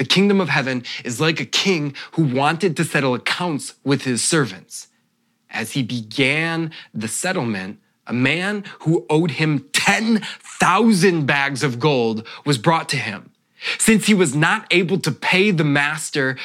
the 0.01 0.07
kingdom 0.07 0.41
of 0.41 0.49
heaven 0.49 0.81
is 1.05 1.21
like 1.21 1.39
a 1.39 1.45
king 1.45 1.93
who 2.13 2.23
wanted 2.23 2.75
to 2.75 2.83
settle 2.83 3.13
accounts 3.13 3.75
with 3.83 4.03
his 4.03 4.23
servants. 4.23 4.87
As 5.51 5.73
he 5.73 5.83
began 5.83 6.71
the 6.91 7.07
settlement, 7.07 7.79
a 8.07 8.13
man 8.13 8.63
who 8.79 9.05
owed 9.11 9.29
him 9.29 9.69
10,000 9.73 11.27
bags 11.27 11.61
of 11.61 11.79
gold 11.79 12.25
was 12.47 12.57
brought 12.57 12.89
to 12.89 12.97
him. 12.97 13.29
Since 13.77 14.07
he 14.07 14.15
was 14.15 14.33
not 14.33 14.65
able 14.71 14.97
to 15.01 15.11
pay 15.11 15.51
the 15.51 15.63
master, 15.63 16.35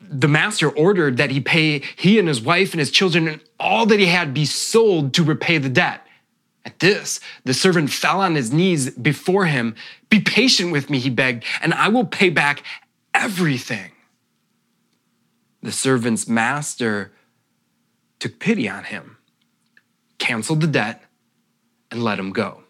the 0.00 0.26
master 0.26 0.68
ordered 0.68 1.18
that 1.18 1.30
he 1.30 1.40
pay 1.40 1.78
he 1.94 2.18
and 2.18 2.26
his 2.26 2.40
wife 2.40 2.72
and 2.72 2.80
his 2.80 2.90
children 2.90 3.28
and 3.28 3.40
all 3.60 3.86
that 3.86 4.00
he 4.00 4.06
had 4.06 4.34
be 4.34 4.46
sold 4.46 5.14
to 5.14 5.22
repay 5.22 5.58
the 5.58 5.68
debt. 5.68 6.04
At 6.66 6.80
this, 6.80 7.20
the 7.44 7.54
servant 7.54 7.90
fell 7.90 8.20
on 8.20 8.34
his 8.34 8.52
knees 8.52 8.90
before 8.90 9.46
him. 9.46 9.76
Be 10.10 10.20
patient 10.20 10.72
with 10.72 10.90
me, 10.90 10.98
he 10.98 11.10
begged, 11.10 11.44
and 11.62 11.72
I 11.72 11.86
will 11.86 12.04
pay 12.04 12.28
back 12.28 12.64
everything. 13.14 13.92
The 15.62 15.70
servant's 15.70 16.26
master 16.26 17.12
took 18.18 18.40
pity 18.40 18.68
on 18.68 18.82
him, 18.82 19.16
canceled 20.18 20.60
the 20.60 20.66
debt, 20.66 21.04
and 21.92 22.02
let 22.02 22.18
him 22.18 22.32
go. 22.32 22.64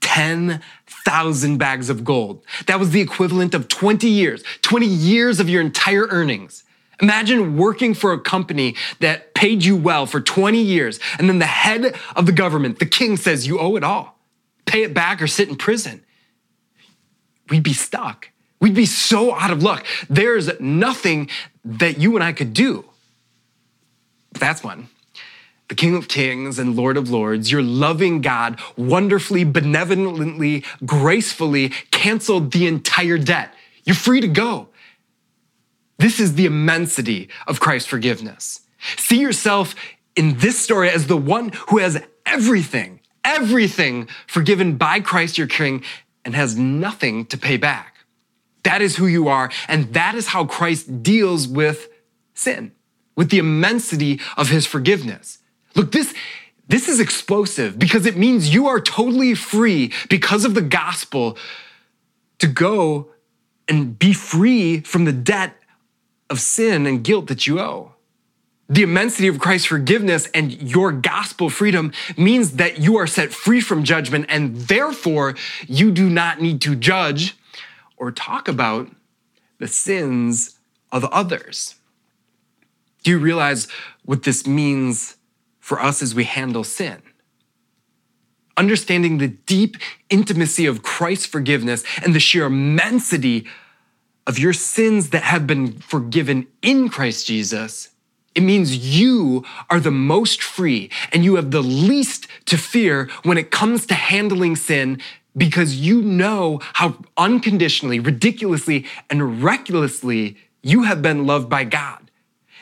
10,000 0.00 1.58
bags 1.58 1.90
of 1.90 2.02
gold. 2.02 2.44
That 2.66 2.80
was 2.80 2.90
the 2.90 3.02
equivalent 3.02 3.52
of 3.52 3.68
20 3.68 4.08
years, 4.08 4.42
20 4.62 4.86
years 4.86 5.38
of 5.38 5.50
your 5.50 5.60
entire 5.60 6.06
earnings. 6.08 6.64
Imagine 7.00 7.56
working 7.56 7.94
for 7.94 8.12
a 8.12 8.20
company 8.20 8.76
that 9.00 9.34
paid 9.34 9.64
you 9.64 9.76
well 9.76 10.06
for 10.06 10.20
20 10.20 10.60
years, 10.60 11.00
and 11.18 11.28
then 11.28 11.38
the 11.38 11.46
head 11.46 11.94
of 12.14 12.26
the 12.26 12.32
government, 12.32 12.78
the 12.78 12.86
king, 12.86 13.16
says 13.16 13.46
you 13.46 13.58
owe 13.58 13.76
it 13.76 13.84
all. 13.84 14.18
Pay 14.66 14.82
it 14.82 14.94
back 14.94 15.20
or 15.20 15.26
sit 15.26 15.48
in 15.48 15.56
prison. 15.56 16.02
We'd 17.50 17.62
be 17.62 17.74
stuck. 17.74 18.30
We'd 18.60 18.74
be 18.74 18.86
so 18.86 19.34
out 19.34 19.50
of 19.50 19.62
luck. 19.62 19.84
There's 20.08 20.58
nothing 20.60 21.28
that 21.64 21.98
you 21.98 22.14
and 22.14 22.24
I 22.24 22.32
could 22.32 22.54
do. 22.54 22.84
That's 24.32 24.62
one 24.62 24.88
the 25.68 25.74
King 25.74 25.96
of 25.96 26.08
Kings 26.08 26.58
and 26.58 26.76
Lord 26.76 26.96
of 26.96 27.10
Lords, 27.10 27.50
your 27.50 27.62
loving 27.62 28.20
God 28.20 28.60
wonderfully, 28.76 29.44
benevolently, 29.44 30.62
gracefully 30.84 31.70
canceled 31.90 32.52
the 32.52 32.66
entire 32.66 33.18
debt. 33.18 33.52
You're 33.84 33.96
free 33.96 34.20
to 34.20 34.28
go. 34.28 34.68
This 35.98 36.20
is 36.20 36.34
the 36.34 36.46
immensity 36.46 37.28
of 37.46 37.60
Christ's 37.60 37.88
forgiveness. 37.88 38.60
See 38.96 39.20
yourself 39.20 39.74
in 40.16 40.38
this 40.38 40.58
story 40.58 40.90
as 40.90 41.06
the 41.06 41.16
one 41.16 41.50
who 41.68 41.78
has 41.78 42.02
everything, 42.26 43.00
everything 43.24 44.08
forgiven 44.26 44.76
by 44.76 45.00
Christ 45.00 45.38
your 45.38 45.46
King 45.46 45.82
and 46.24 46.34
has 46.34 46.56
nothing 46.56 47.26
to 47.26 47.38
pay 47.38 47.56
back. 47.56 47.98
That 48.64 48.80
is 48.80 48.96
who 48.96 49.06
you 49.06 49.28
are, 49.28 49.50
and 49.68 49.92
that 49.92 50.14
is 50.14 50.28
how 50.28 50.46
Christ 50.46 51.02
deals 51.02 51.46
with 51.46 51.88
sin, 52.32 52.72
with 53.14 53.30
the 53.30 53.38
immensity 53.38 54.20
of 54.36 54.48
his 54.48 54.66
forgiveness. 54.66 55.38
Look, 55.74 55.92
this, 55.92 56.14
this 56.66 56.88
is 56.88 56.98
explosive 56.98 57.78
because 57.78 58.06
it 58.06 58.16
means 58.16 58.54
you 58.54 58.66
are 58.66 58.80
totally 58.80 59.34
free 59.34 59.92
because 60.08 60.44
of 60.44 60.54
the 60.54 60.62
gospel 60.62 61.36
to 62.38 62.46
go 62.46 63.10
and 63.68 63.98
be 63.98 64.12
free 64.12 64.80
from 64.80 65.04
the 65.04 65.12
debt 65.12 65.56
of 66.30 66.40
sin 66.40 66.86
and 66.86 67.04
guilt 67.04 67.26
that 67.28 67.46
you 67.46 67.60
owe. 67.60 67.92
The 68.68 68.82
immensity 68.82 69.28
of 69.28 69.38
Christ's 69.38 69.66
forgiveness 69.66 70.28
and 70.34 70.52
your 70.52 70.90
gospel 70.90 71.50
freedom 71.50 71.92
means 72.16 72.52
that 72.52 72.78
you 72.78 72.96
are 72.96 73.06
set 73.06 73.32
free 73.32 73.60
from 73.60 73.84
judgment 73.84 74.26
and 74.28 74.56
therefore 74.56 75.34
you 75.66 75.90
do 75.90 76.08
not 76.08 76.40
need 76.40 76.62
to 76.62 76.74
judge 76.74 77.36
or 77.96 78.10
talk 78.10 78.48
about 78.48 78.90
the 79.58 79.68
sins 79.68 80.58
of 80.90 81.04
others. 81.06 81.74
Do 83.02 83.10
you 83.10 83.18
realize 83.18 83.68
what 84.04 84.22
this 84.22 84.46
means 84.46 85.16
for 85.64 85.80
us 85.80 86.02
as 86.02 86.14
we 86.14 86.24
handle 86.24 86.62
sin. 86.62 87.00
Understanding 88.54 89.16
the 89.16 89.28
deep 89.28 89.78
intimacy 90.10 90.66
of 90.66 90.82
Christ's 90.82 91.24
forgiveness 91.24 91.82
and 92.02 92.14
the 92.14 92.20
sheer 92.20 92.44
immensity 92.44 93.46
of 94.26 94.38
your 94.38 94.52
sins 94.52 95.10
that 95.10 95.22
have 95.22 95.46
been 95.46 95.78
forgiven 95.78 96.46
in 96.62 96.88
Christ 96.88 97.26
Jesus, 97.26 97.90
it 98.34 98.42
means 98.42 98.98
you 98.98 99.44
are 99.70 99.80
the 99.80 99.90
most 99.90 100.42
free 100.42 100.90
and 101.12 101.24
you 101.24 101.36
have 101.36 101.50
the 101.50 101.62
least 101.62 102.26
to 102.46 102.56
fear 102.56 103.08
when 103.22 103.38
it 103.38 103.50
comes 103.50 103.86
to 103.86 103.94
handling 103.94 104.56
sin 104.56 105.00
because 105.36 105.76
you 105.76 106.02
know 106.02 106.60
how 106.74 106.96
unconditionally, 107.16 108.00
ridiculously, 108.00 108.86
and 109.10 109.42
recklessly 109.42 110.36
you 110.62 110.84
have 110.84 111.02
been 111.02 111.26
loved 111.26 111.48
by 111.48 111.64
God. 111.64 112.10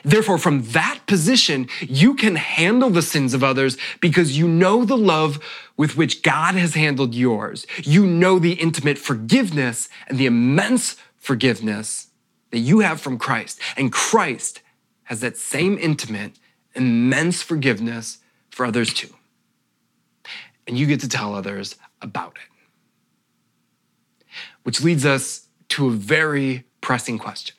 Therefore, 0.05 0.39
from 0.39 0.63
that 0.73 1.01
position, 1.07 1.69
you 1.81 2.15
can 2.15 2.35
handle 2.35 2.91
the 2.91 3.03
sins 3.03 3.35
of 3.35 3.45
others 3.45 3.77
because 4.01 4.37
you 4.37 4.49
know 4.49 4.85
the 4.85 4.97
love 4.97 5.39
with 5.77 5.97
which 5.97 6.23
God 6.23 6.57
has 6.57 6.75
handled 6.75 7.15
yours. 7.15 7.67
You 7.79 8.05
know 8.05 8.39
the 8.39 8.55
intimate 8.55 8.99
forgiveness 8.99 9.89
and 10.09 10.19
the 10.19 10.27
immense 10.27 10.97
forgiveness 11.23 12.09
that 12.51 12.59
you 12.59 12.81
have 12.81 13.01
from 13.01 13.17
Christ. 13.17 13.61
And 13.77 13.93
Christ 13.93 14.61
has 15.05 15.21
that 15.21 15.37
same 15.37 15.79
intimate, 15.79 16.33
immense 16.75 17.43
forgiveness 17.43 18.19
for 18.51 18.67
others 18.67 18.93
too. 18.93 19.15
And 20.67 20.77
you 20.77 20.85
get 20.87 20.99
to 21.01 21.09
tell 21.09 21.33
others 21.33 21.77
about 22.03 22.37
it. 22.37 24.35
Which 24.65 24.83
leads 24.83 25.07
us 25.07 25.47
to 25.71 25.89
a 25.89 25.93
very 25.93 26.65
pressing 26.81 27.19
question 27.19 27.57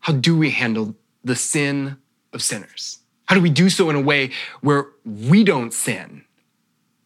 how 0.00 0.14
do 0.14 0.34
we 0.36 0.50
handle 0.50 0.96
the 1.22 1.36
sin 1.36 1.98
of 2.32 2.42
sinners? 2.42 3.00
How 3.26 3.34
do 3.34 3.42
we 3.42 3.50
do 3.50 3.68
so 3.68 3.90
in 3.90 3.96
a 3.96 4.00
way 4.00 4.30
where 4.62 4.86
we 5.04 5.44
don't 5.44 5.74
sin? 5.74 6.24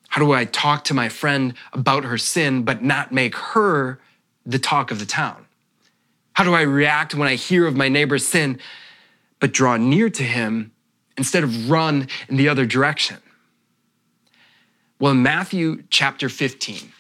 How 0.09 0.23
do 0.23 0.33
I 0.33 0.45
talk 0.45 0.85
to 0.85 0.95
my 0.95 1.09
friend 1.09 1.55
about 1.73 2.05
her 2.05 2.17
sin, 2.17 2.63
but 2.63 2.85
not 2.85 3.11
make 3.11 3.35
her 3.35 4.01
the 4.47 4.59
talk 4.59 4.91
of 4.91 4.99
the 4.99 5.07
town? 5.07 5.47
How 6.35 6.45
do 6.45 6.55
I 6.55 6.63
react 6.63 7.15
when 7.15 7.29
I 7.29 7.37
hear 7.37 7.67
of 7.67 7.77
my 7.77 7.89
neighbor's 7.89 8.27
sin, 8.27 8.59
but 9.41 9.53
draw 9.53 9.77
near 9.77 10.11
to 10.11 10.23
him 10.23 10.73
instead 11.17 11.45
of 11.45 11.71
run 11.71 12.09
in 12.29 12.37
the 12.37 12.49
other 12.49 12.67
direction? 12.67 13.19
Well, 14.99 15.13
in 15.13 15.23
Matthew 15.23 15.85
chapter 15.91 16.29
15, 16.29 16.93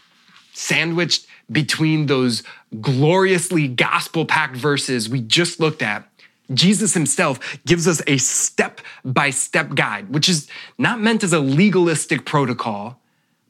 sandwiched 0.52 1.26
between 1.50 2.06
those 2.06 2.42
gloriously 2.80 3.68
gospel 3.68 4.24
packed 4.24 4.56
verses 4.56 5.08
we 5.08 5.20
just 5.20 5.60
looked 5.60 5.82
at, 5.82 6.08
Jesus 6.52 6.92
himself 6.94 7.58
gives 7.64 7.88
us 7.88 8.02
a 8.06 8.18
step 8.18 8.80
by 9.04 9.30
step 9.30 9.74
guide, 9.74 10.10
which 10.10 10.28
is 10.28 10.48
not 10.78 11.00
meant 11.00 11.24
as 11.24 11.32
a 11.32 11.40
legalistic 11.40 12.24
protocol, 12.24 13.00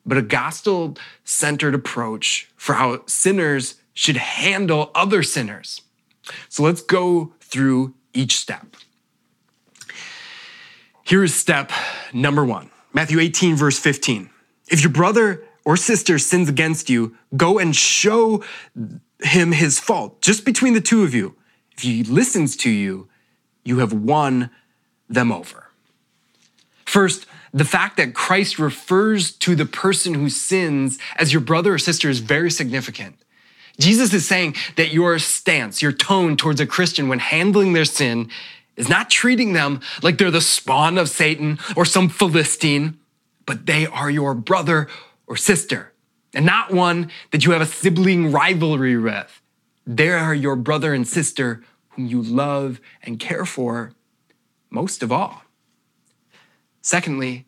but 0.07 0.19
a 0.19 0.23
gospel 0.23 0.97
centered 1.25 1.75
approach 1.75 2.49
for 2.57 2.75
how 2.75 3.03
sinners 3.07 3.77
should 3.95 4.17
handle 4.17 4.91
other 4.95 5.23
sinners. 5.23 5.81
So 6.49 6.63
let's 6.63 6.83
go 6.83 7.33
through 7.41 7.95
each 8.13 8.37
step. 8.37 8.77
Here 11.05 11.23
is 11.23 11.35
step 11.35 11.71
number 12.13 12.45
one 12.45 12.71
Matthew 12.93 13.21
18, 13.21 13.57
verse 13.57 13.79
15. 13.79 14.31
If 14.69 14.83
your 14.83 14.93
brother 14.93 15.45
or 15.65 15.77
sister 15.77 16.19
sins 16.19 16.49
against 16.49 16.91
you, 16.91 17.17
go 17.37 17.59
and 17.59 17.75
show 17.75 18.43
him 19.23 19.53
his 19.53 19.79
fault, 19.79 20.21
just 20.21 20.45
between 20.45 20.75
the 20.75 20.81
two 20.81 21.05
of 21.05 21.15
you. 21.15 21.35
If 21.77 21.83
he 21.83 22.03
listens 22.05 22.57
to 22.59 22.71
you, 22.71 23.09
you 23.65 23.79
have 23.79 23.93
won 23.93 24.51
them 25.09 25.33
over. 25.33 25.71
First, 26.85 27.27
the 27.53 27.65
fact 27.65 27.97
that 27.97 28.15
Christ 28.15 28.59
refers 28.59 29.33
to 29.33 29.55
the 29.55 29.67
person 29.67 30.15
who 30.15 30.29
sins 30.29 30.99
as 31.17 31.33
your 31.33 31.41
brother 31.41 31.75
or 31.75 31.79
sister 31.79 32.11
is 32.11 32.21
very 32.21 32.51
significant. 32.51 33.17
Jesus 33.79 34.13
is 34.15 34.27
saying 34.27 34.55
that 34.77 34.93
your 34.93 35.19
stance, 35.19 35.83
your 35.83 35.93
tone 35.93 36.37
towards 36.37 36.61
a 36.61 36.67
Christian 36.67 37.09
when 37.09 37.19
handling 37.19 37.73
their 37.73 37.85
sin 37.85 38.31
is 38.77 38.89
not 38.89 39.11
treating 39.11 39.53
them 39.53 39.81
like 40.03 40.19
they're 40.19 40.31
the 40.31 40.41
spawn 40.41 40.99
of 40.99 41.09
Satan 41.09 41.59
or 41.77 41.85
some 41.85 42.09
Philistine, 42.09 42.99
but 43.47 43.67
they 43.67 43.87
are 43.87 44.11
your 44.11 44.35
brother 44.35 44.89
or 45.27 45.37
sister, 45.37 45.93
and 46.35 46.45
not 46.45 46.73
one 46.73 47.11
that 47.31 47.45
you 47.45 47.53
have 47.53 47.63
a 47.63 47.67
sibling 47.67 48.31
rivalry 48.31 48.97
with. 48.97 49.41
They 49.87 50.11
are 50.11 50.35
your 50.35 50.57
brother 50.57 50.95
and 50.95 51.07
sister 51.07 51.63
whom 51.91 52.07
you 52.07 52.23
love 52.23 52.81
and 53.03 53.19
care 53.19 53.45
for 53.45 53.93
most 54.71 55.03
of 55.03 55.13
all. 55.13 55.43
Secondly, 56.83 57.47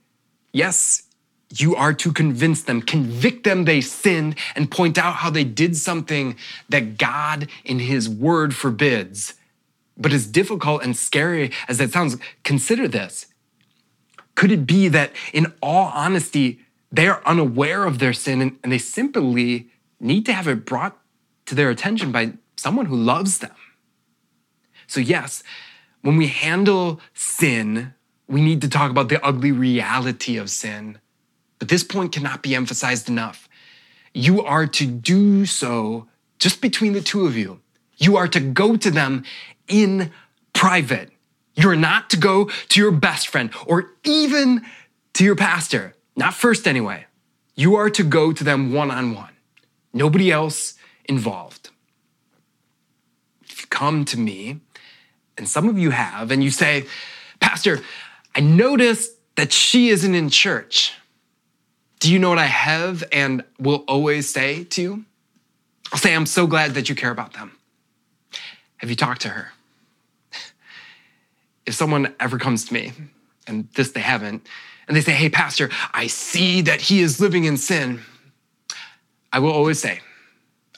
yes, 0.52 1.02
you 1.50 1.76
are 1.76 1.92
to 1.94 2.12
convince 2.12 2.62
them, 2.62 2.82
convict 2.82 3.44
them 3.44 3.64
they 3.64 3.80
sinned, 3.80 4.36
and 4.54 4.70
point 4.70 4.98
out 4.98 5.14
how 5.16 5.30
they 5.30 5.44
did 5.44 5.76
something 5.76 6.36
that 6.68 6.98
God 6.98 7.48
in 7.64 7.78
His 7.78 8.08
Word 8.08 8.54
forbids. 8.54 9.34
But 9.96 10.12
as 10.12 10.26
difficult 10.26 10.82
and 10.82 10.96
scary 10.96 11.52
as 11.68 11.78
that 11.78 11.92
sounds, 11.92 12.16
consider 12.42 12.88
this. 12.88 13.26
Could 14.34 14.52
it 14.52 14.66
be 14.66 14.88
that, 14.88 15.12
in 15.32 15.52
all 15.62 15.90
honesty, 15.94 16.60
they 16.92 17.08
are 17.08 17.22
unaware 17.24 17.84
of 17.84 17.98
their 17.98 18.12
sin 18.12 18.42
and, 18.42 18.58
and 18.62 18.72
they 18.72 18.78
simply 18.78 19.68
need 19.98 20.26
to 20.26 20.32
have 20.32 20.48
it 20.48 20.66
brought 20.66 20.98
to 21.46 21.54
their 21.54 21.70
attention 21.70 22.12
by 22.12 22.32
someone 22.56 22.86
who 22.86 22.96
loves 22.96 23.38
them? 23.38 23.54
So, 24.86 25.00
yes, 25.00 25.42
when 26.02 26.16
we 26.16 26.26
handle 26.26 27.00
sin, 27.14 27.94
we 28.28 28.42
need 28.42 28.60
to 28.60 28.68
talk 28.68 28.90
about 28.90 29.08
the 29.08 29.24
ugly 29.24 29.52
reality 29.52 30.36
of 30.36 30.50
sin. 30.50 30.98
But 31.58 31.68
this 31.68 31.84
point 31.84 32.12
cannot 32.12 32.42
be 32.42 32.54
emphasized 32.54 33.08
enough. 33.08 33.48
You 34.12 34.42
are 34.42 34.66
to 34.66 34.86
do 34.86 35.46
so 35.46 36.08
just 36.38 36.60
between 36.60 36.92
the 36.92 37.00
two 37.00 37.26
of 37.26 37.36
you. 37.36 37.60
You 37.96 38.16
are 38.16 38.28
to 38.28 38.40
go 38.40 38.76
to 38.76 38.90
them 38.90 39.24
in 39.68 40.12
private. 40.52 41.10
You're 41.54 41.76
not 41.76 42.10
to 42.10 42.16
go 42.16 42.50
to 42.68 42.80
your 42.80 42.90
best 42.90 43.28
friend 43.28 43.50
or 43.66 43.92
even 44.04 44.62
to 45.14 45.24
your 45.24 45.36
pastor. 45.36 45.94
Not 46.14 46.34
first, 46.34 46.68
anyway. 46.68 47.06
You 47.54 47.76
are 47.76 47.88
to 47.90 48.04
go 48.04 48.32
to 48.32 48.44
them 48.44 48.74
one 48.74 48.90
on 48.90 49.14
one, 49.14 49.32
nobody 49.94 50.30
else 50.30 50.74
involved. 51.06 51.70
If 53.48 53.62
you 53.62 53.66
come 53.68 54.04
to 54.06 54.18
me, 54.18 54.60
and 55.38 55.48
some 55.48 55.68
of 55.68 55.78
you 55.78 55.90
have, 55.90 56.30
and 56.30 56.44
you 56.44 56.50
say, 56.50 56.84
Pastor, 57.40 57.80
I 58.34 58.40
noticed 58.40 59.12
that 59.36 59.52
she 59.52 59.88
isn't 59.88 60.14
in 60.14 60.28
church. 60.28 60.92
Do 62.06 62.12
you 62.12 62.20
know 62.20 62.28
what 62.28 62.38
I 62.38 62.44
have 62.44 63.02
and 63.10 63.42
will 63.58 63.82
always 63.88 64.28
say 64.28 64.62
to 64.62 64.80
you? 64.80 65.04
I'll 65.92 65.98
say, 65.98 66.14
I'm 66.14 66.24
so 66.24 66.46
glad 66.46 66.74
that 66.74 66.88
you 66.88 66.94
care 66.94 67.10
about 67.10 67.32
them. 67.32 67.50
Have 68.76 68.90
you 68.90 68.94
talked 68.94 69.22
to 69.22 69.28
her? 69.30 69.50
If 71.66 71.74
someone 71.74 72.14
ever 72.20 72.38
comes 72.38 72.66
to 72.66 72.74
me, 72.74 72.92
and 73.48 73.68
this 73.74 73.90
they 73.90 73.98
haven't, 73.98 74.46
and 74.86 74.96
they 74.96 75.00
say, 75.00 75.10
Hey, 75.10 75.28
Pastor, 75.28 75.68
I 75.92 76.06
see 76.06 76.60
that 76.60 76.80
he 76.80 77.00
is 77.00 77.20
living 77.20 77.42
in 77.42 77.56
sin, 77.56 78.02
I 79.32 79.40
will 79.40 79.50
always 79.50 79.80
say, 79.80 79.98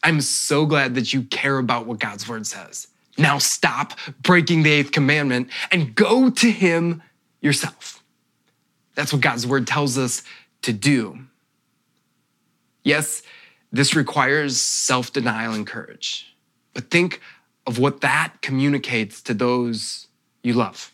I'm 0.02 0.22
so 0.22 0.64
glad 0.64 0.94
that 0.94 1.12
you 1.12 1.24
care 1.24 1.58
about 1.58 1.84
what 1.84 1.98
God's 1.98 2.26
word 2.26 2.46
says. 2.46 2.88
Now 3.18 3.36
stop 3.36 3.92
breaking 4.22 4.62
the 4.62 4.70
eighth 4.72 4.92
commandment 4.92 5.50
and 5.70 5.94
go 5.94 6.30
to 6.30 6.50
him 6.50 7.02
yourself. 7.42 8.02
That's 8.94 9.12
what 9.12 9.20
God's 9.20 9.46
word 9.46 9.66
tells 9.66 9.98
us 9.98 10.22
to 10.62 10.72
do. 10.72 11.18
Yes, 12.84 13.22
this 13.72 13.94
requires 13.94 14.60
self 14.60 15.12
denial 15.12 15.52
and 15.52 15.66
courage, 15.66 16.34
but 16.74 16.90
think 16.90 17.20
of 17.66 17.78
what 17.78 18.00
that 18.00 18.34
communicates 18.40 19.20
to 19.22 19.34
those 19.34 20.06
you 20.42 20.54
love. 20.54 20.92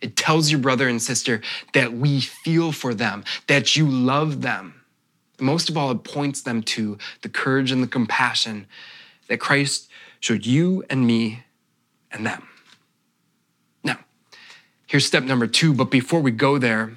It 0.00 0.16
tells 0.16 0.50
your 0.50 0.60
brother 0.60 0.88
and 0.88 1.02
sister 1.02 1.42
that 1.74 1.92
we 1.92 2.20
feel 2.20 2.72
for 2.72 2.94
them, 2.94 3.24
that 3.46 3.76
you 3.76 3.86
love 3.86 4.42
them. 4.42 4.80
Most 5.40 5.68
of 5.68 5.76
all, 5.76 5.90
it 5.90 6.04
points 6.04 6.42
them 6.42 6.62
to 6.62 6.98
the 7.22 7.28
courage 7.28 7.70
and 7.70 7.82
the 7.82 7.88
compassion 7.88 8.66
that 9.28 9.38
Christ 9.38 9.90
showed 10.20 10.46
you 10.46 10.84
and 10.88 11.06
me 11.06 11.44
and 12.10 12.24
them. 12.24 12.48
Now, 13.84 13.98
here's 14.86 15.06
step 15.06 15.24
number 15.24 15.46
two, 15.46 15.74
but 15.74 15.90
before 15.90 16.20
we 16.20 16.30
go 16.30 16.58
there, 16.58 16.96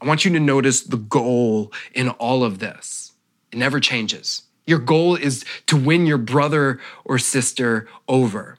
I 0.00 0.06
want 0.06 0.24
you 0.24 0.32
to 0.32 0.40
notice 0.40 0.82
the 0.82 0.96
goal 0.96 1.72
in 1.94 2.10
all 2.10 2.44
of 2.44 2.58
this. 2.58 3.12
It 3.52 3.58
never 3.58 3.80
changes. 3.80 4.42
Your 4.66 4.78
goal 4.78 5.16
is 5.16 5.44
to 5.66 5.76
win 5.76 6.06
your 6.06 6.18
brother 6.18 6.78
or 7.04 7.18
sister 7.18 7.88
over. 8.06 8.58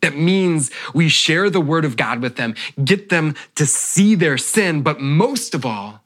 That 0.00 0.16
means 0.16 0.70
we 0.94 1.08
share 1.08 1.48
the 1.50 1.60
word 1.60 1.84
of 1.84 1.96
God 1.96 2.20
with 2.20 2.36
them, 2.36 2.54
get 2.82 3.08
them 3.08 3.36
to 3.54 3.66
see 3.66 4.14
their 4.14 4.36
sin, 4.36 4.82
but 4.82 5.00
most 5.00 5.54
of 5.54 5.64
all, 5.64 6.02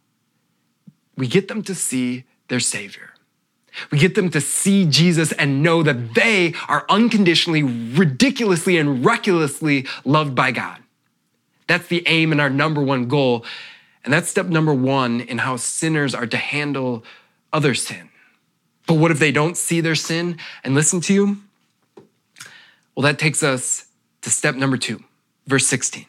we 1.17 1.27
get 1.27 1.49
them 1.49 1.63
to 1.63 1.75
see 1.75 2.25
their 2.49 2.61
Savior. 2.61 3.15
We 3.91 3.99
get 3.99 4.15
them 4.15 4.31
to 4.31 4.41
see 4.41 4.85
Jesus 4.87 5.33
and 5.33 5.63
know 5.63 5.83
that 5.83 6.15
they 6.15 6.55
are 6.69 6.85
unconditionally, 6.89 7.63
ridiculously, 7.63 8.79
and 8.79 9.05
recklessly 9.05 9.87
loved 10.05 10.35
by 10.35 10.51
God. 10.51 10.79
That's 11.67 11.87
the 11.89 12.03
aim 12.07 12.33
and 12.33 12.41
our 12.41 12.51
number 12.51 12.83
one 12.83 13.09
goal. 13.09 13.45
And 14.07 14.13
that's 14.13 14.31
step 14.31 14.47
number 14.47 14.73
one 14.73 15.21
in 15.21 15.39
how 15.39 15.57
sinners 15.57 16.15
are 16.15 16.29
to 16.29 16.37
handle 16.37 17.05
other 17.53 17.75
sin. 17.75 18.09
But 18.87 18.95
what 18.95 19.11
if 19.11 19.19
they 19.19 19.33
don't 19.33 19.57
see 19.57 19.81
their 19.81 19.97
sin 19.97 20.39
and 20.63 20.77
listen 20.77 21.01
to 21.03 21.13
you? 21.13 21.39
Well, 22.95 23.03
that 23.03 23.19
takes 23.19 23.43
us 23.43 23.87
to 24.23 24.31
step 24.31 24.55
number 24.55 24.77
two, 24.77 25.03
verse 25.49 25.67
16. 25.67 26.07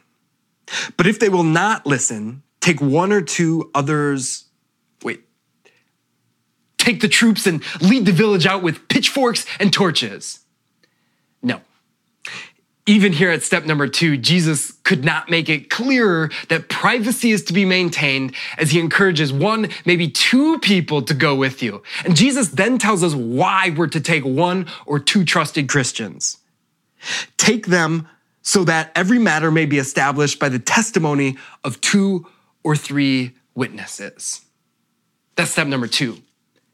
But 0.95 1.07
if 1.07 1.19
they 1.19 1.27
will 1.27 1.43
not 1.43 1.87
listen, 1.87 2.43
take 2.59 2.79
one 2.79 3.11
or 3.11 3.21
two 3.21 3.71
others 3.73 4.45
wait, 5.01 5.23
take 6.77 7.01
the 7.01 7.07
troops 7.07 7.47
and 7.47 7.63
lead 7.81 8.05
the 8.05 8.11
village 8.11 8.45
out 8.45 8.61
with 8.61 8.87
pitchforks 8.89 9.47
and 9.59 9.73
torches. 9.73 10.41
Even 12.89 13.11
here 13.11 13.29
at 13.29 13.43
step 13.43 13.65
number 13.65 13.85
two, 13.85 14.15
Jesus 14.15 14.71
could 14.83 15.03
not 15.03 15.29
make 15.29 15.49
it 15.49 15.69
clearer 15.69 16.31
that 16.47 16.69
privacy 16.69 17.31
is 17.31 17.43
to 17.43 17.53
be 17.53 17.65
maintained 17.65 18.33
as 18.57 18.71
he 18.71 18.79
encourages 18.79 19.33
one, 19.33 19.69
maybe 19.85 20.09
two 20.09 20.57
people 20.59 21.01
to 21.01 21.13
go 21.13 21.35
with 21.35 21.61
you. 21.61 21.83
And 22.05 22.15
Jesus 22.15 22.47
then 22.47 22.77
tells 22.77 23.03
us 23.03 23.13
why 23.13 23.73
we're 23.75 23.87
to 23.87 23.99
take 23.99 24.23
one 24.23 24.67
or 24.85 24.99
two 24.99 25.25
trusted 25.25 25.67
Christians. 25.67 26.37
Take 27.35 27.67
them 27.67 28.07
so 28.41 28.63
that 28.63 28.93
every 28.95 29.19
matter 29.19 29.51
may 29.51 29.65
be 29.65 29.79
established 29.79 30.39
by 30.39 30.47
the 30.47 30.57
testimony 30.57 31.35
of 31.65 31.81
two 31.81 32.25
or 32.63 32.77
three 32.77 33.33
witnesses. 33.53 34.45
That's 35.35 35.51
step 35.51 35.67
number 35.67 35.87
two. 35.87 36.19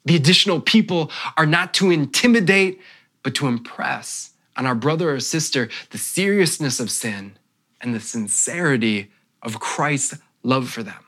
The 0.06 0.16
additional 0.16 0.62
people 0.62 1.10
are 1.38 1.48
not 1.48 1.74
to 1.76 1.90
intimidate, 1.90 2.80
but 3.24 3.34
to 3.36 3.48
impress 3.48 4.33
on 4.56 4.66
our 4.66 4.76
brother 4.76 5.14
or 5.14 5.20
sister 5.20 5.70
the 5.90 5.98
seriousness 5.98 6.80
of 6.80 6.92
sin 6.92 7.38
and 7.82 7.94
the 7.94 8.00
sincerity 8.00 9.12
of 9.42 9.60
Christ's 9.60 10.20
love 10.44 10.70
for 10.70 10.84
them. 10.84 11.04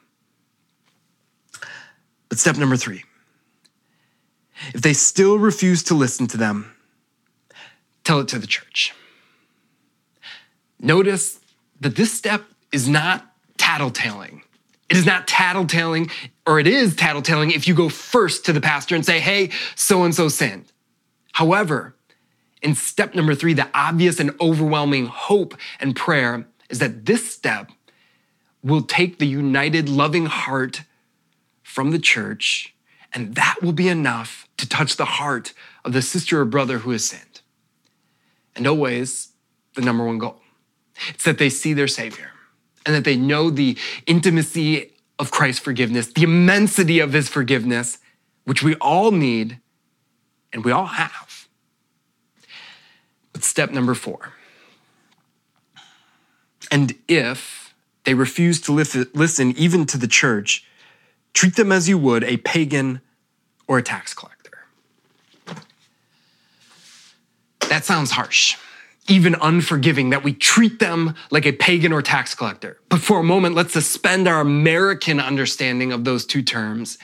But 2.30 2.40
step 2.40 2.58
number 2.58 2.78
three 2.78 3.04
if 4.74 4.82
they 4.82 4.94
still 4.94 5.38
refuse 5.38 5.84
to 5.84 5.94
listen 5.94 6.28
to 6.28 6.38
them, 6.38 6.74
tell 8.04 8.20
it 8.20 8.28
to 8.30 8.40
the 8.40 8.48
church. 8.48 8.94
Notice 10.80 11.40
that 11.82 11.96
this 11.96 12.14
step 12.14 12.44
is 12.72 12.88
not 12.88 13.34
tattletaling. 13.58 14.42
It 14.90 14.98
is 14.98 15.06
not 15.06 15.28
tattletaling, 15.28 16.12
or 16.46 16.60
it 16.60 16.68
is 16.68 16.96
tattletaling 16.96 17.54
if 17.54 17.68
you 17.68 17.74
go 17.74 17.90
first 17.90 18.46
to 18.46 18.54
the 18.54 18.62
pastor 18.62 18.96
and 18.96 19.06
say, 19.06 19.20
hey, 19.20 19.50
so 19.76 20.04
and 20.04 20.14
so 20.14 20.28
sinned. 20.28 20.72
However, 21.32 21.95
in 22.66 22.74
step 22.74 23.14
number 23.14 23.36
three, 23.36 23.54
the 23.54 23.70
obvious 23.76 24.20
and 24.20 24.32
overwhelming 24.42 25.06
hope 25.06 25.56
and 25.80 25.96
prayer 25.96 26.48
is 26.68 26.80
that 26.80 27.06
this 27.06 27.32
step 27.32 27.72
will 28.64 28.82
take 28.82 29.20
the 29.20 29.28
united, 29.28 29.88
loving 29.88 30.26
heart 30.26 30.82
from 31.62 31.92
the 31.92 32.00
church 32.00 32.76
And 33.14 33.36
that 33.36 33.56
will 33.62 33.72
be 33.72 33.88
enough 33.88 34.46
to 34.58 34.68
touch 34.68 34.98
the 34.98 35.06
heart 35.06 35.54
of 35.86 35.94
the 35.94 36.02
sister 36.02 36.42
or 36.42 36.46
brother 36.46 36.80
who 36.80 36.92
has 36.92 37.06
sinned. 37.06 37.40
And 38.56 38.68
always 38.68 39.30
the 39.76 39.82
number 39.82 40.04
one 40.04 40.18
goal 40.18 40.42
it's 41.10 41.24
that 41.24 41.38
they 41.38 41.50
see 41.50 41.74
their 41.74 41.88
Savior 41.88 42.32
and 42.86 42.94
that 42.96 43.06
they 43.06 43.16
know 43.16 43.50
the 43.50 43.78
intimacy 44.06 44.92
of 45.18 45.32
Christ's 45.32 45.64
forgiveness, 45.64 46.08
the 46.08 46.24
immensity 46.24 47.00
of 47.00 47.14
his 47.14 47.30
forgiveness, 47.30 48.00
which 48.44 48.64
we 48.64 48.76
all 48.76 49.12
need 49.12 49.60
and 50.52 50.66
we 50.66 50.72
all 50.72 50.88
have. 50.88 51.35
Step 53.46 53.72
number 53.72 53.94
four. 53.94 54.34
And 56.72 56.96
if 57.08 57.74
they 58.04 58.14
refuse 58.14 58.60
to 58.62 58.72
listen 58.74 59.54
even 59.56 59.86
to 59.86 59.98
the 59.98 60.08
church, 60.08 60.66
treat 61.34 61.56
them 61.56 61.72
as 61.72 61.88
you 61.88 61.98
would 61.98 62.24
a 62.24 62.38
pagan 62.38 63.02
or 63.68 63.78
a 63.78 63.84
tax 63.84 64.14
collector. 64.14 64.66
That 67.70 67.86
sounds 67.86 68.12
harsh, 68.12 68.58
even 69.08 69.36
unforgiving, 69.42 70.10
that 70.10 70.24
we 70.24 70.34
treat 70.34 70.80
them 70.80 71.16
like 71.30 71.46
a 71.46 71.52
pagan 71.52 71.94
or 71.94 72.02
tax 72.02 72.36
collector. 72.36 72.80
But 72.90 73.00
for 73.00 73.20
a 73.20 73.24
moment, 73.24 73.56
let's 73.56 73.74
suspend 73.74 74.28
our 74.28 74.42
American 74.42 75.20
understanding 75.20 75.94
of 75.94 76.04
those 76.04 76.26
two 76.26 76.42
terms 76.42 76.98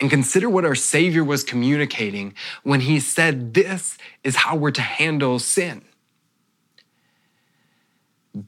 and 0.00 0.10
consider 0.10 0.48
what 0.48 0.64
our 0.64 0.74
Savior 0.74 1.24
was 1.24 1.42
communicating 1.42 2.34
when 2.62 2.80
he 2.80 3.00
said, 3.00 3.54
This 3.54 3.98
is 4.22 4.36
how 4.36 4.56
we're 4.56 4.70
to 4.72 4.82
handle 4.82 5.38
sin. 5.38 5.82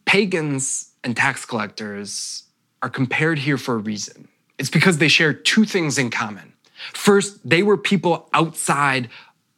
Pagans 0.04 0.92
and 1.02 1.16
tax 1.16 1.44
collectors 1.44 2.44
are 2.82 2.90
compared 2.90 3.38
here 3.38 3.58
for 3.58 3.74
a 3.74 3.78
reason. 3.78 4.28
It's 4.58 4.70
because 4.70 4.98
they 4.98 5.08
share 5.08 5.32
two 5.32 5.64
things 5.64 5.98
in 5.98 6.10
common. 6.10 6.52
First, 6.92 7.48
they 7.48 7.62
were 7.62 7.76
people 7.76 8.28
outside 8.32 9.08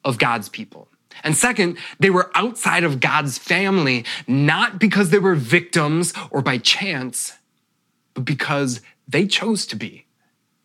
of 0.04 0.18
God's 0.18 0.48
people. 0.48 0.88
And 1.24 1.36
second, 1.36 1.78
they 2.00 2.10
were 2.10 2.30
outside 2.34 2.84
of 2.84 2.98
God's 3.00 3.38
family, 3.38 4.04
not 4.26 4.78
because 4.78 5.10
they 5.10 5.18
were 5.18 5.34
victims 5.34 6.12
or 6.30 6.40
by 6.42 6.58
chance, 6.58 7.34
but 8.14 8.24
because 8.24 8.80
they 9.06 9.26
chose 9.26 9.66
to 9.66 9.76
be. 9.76 10.06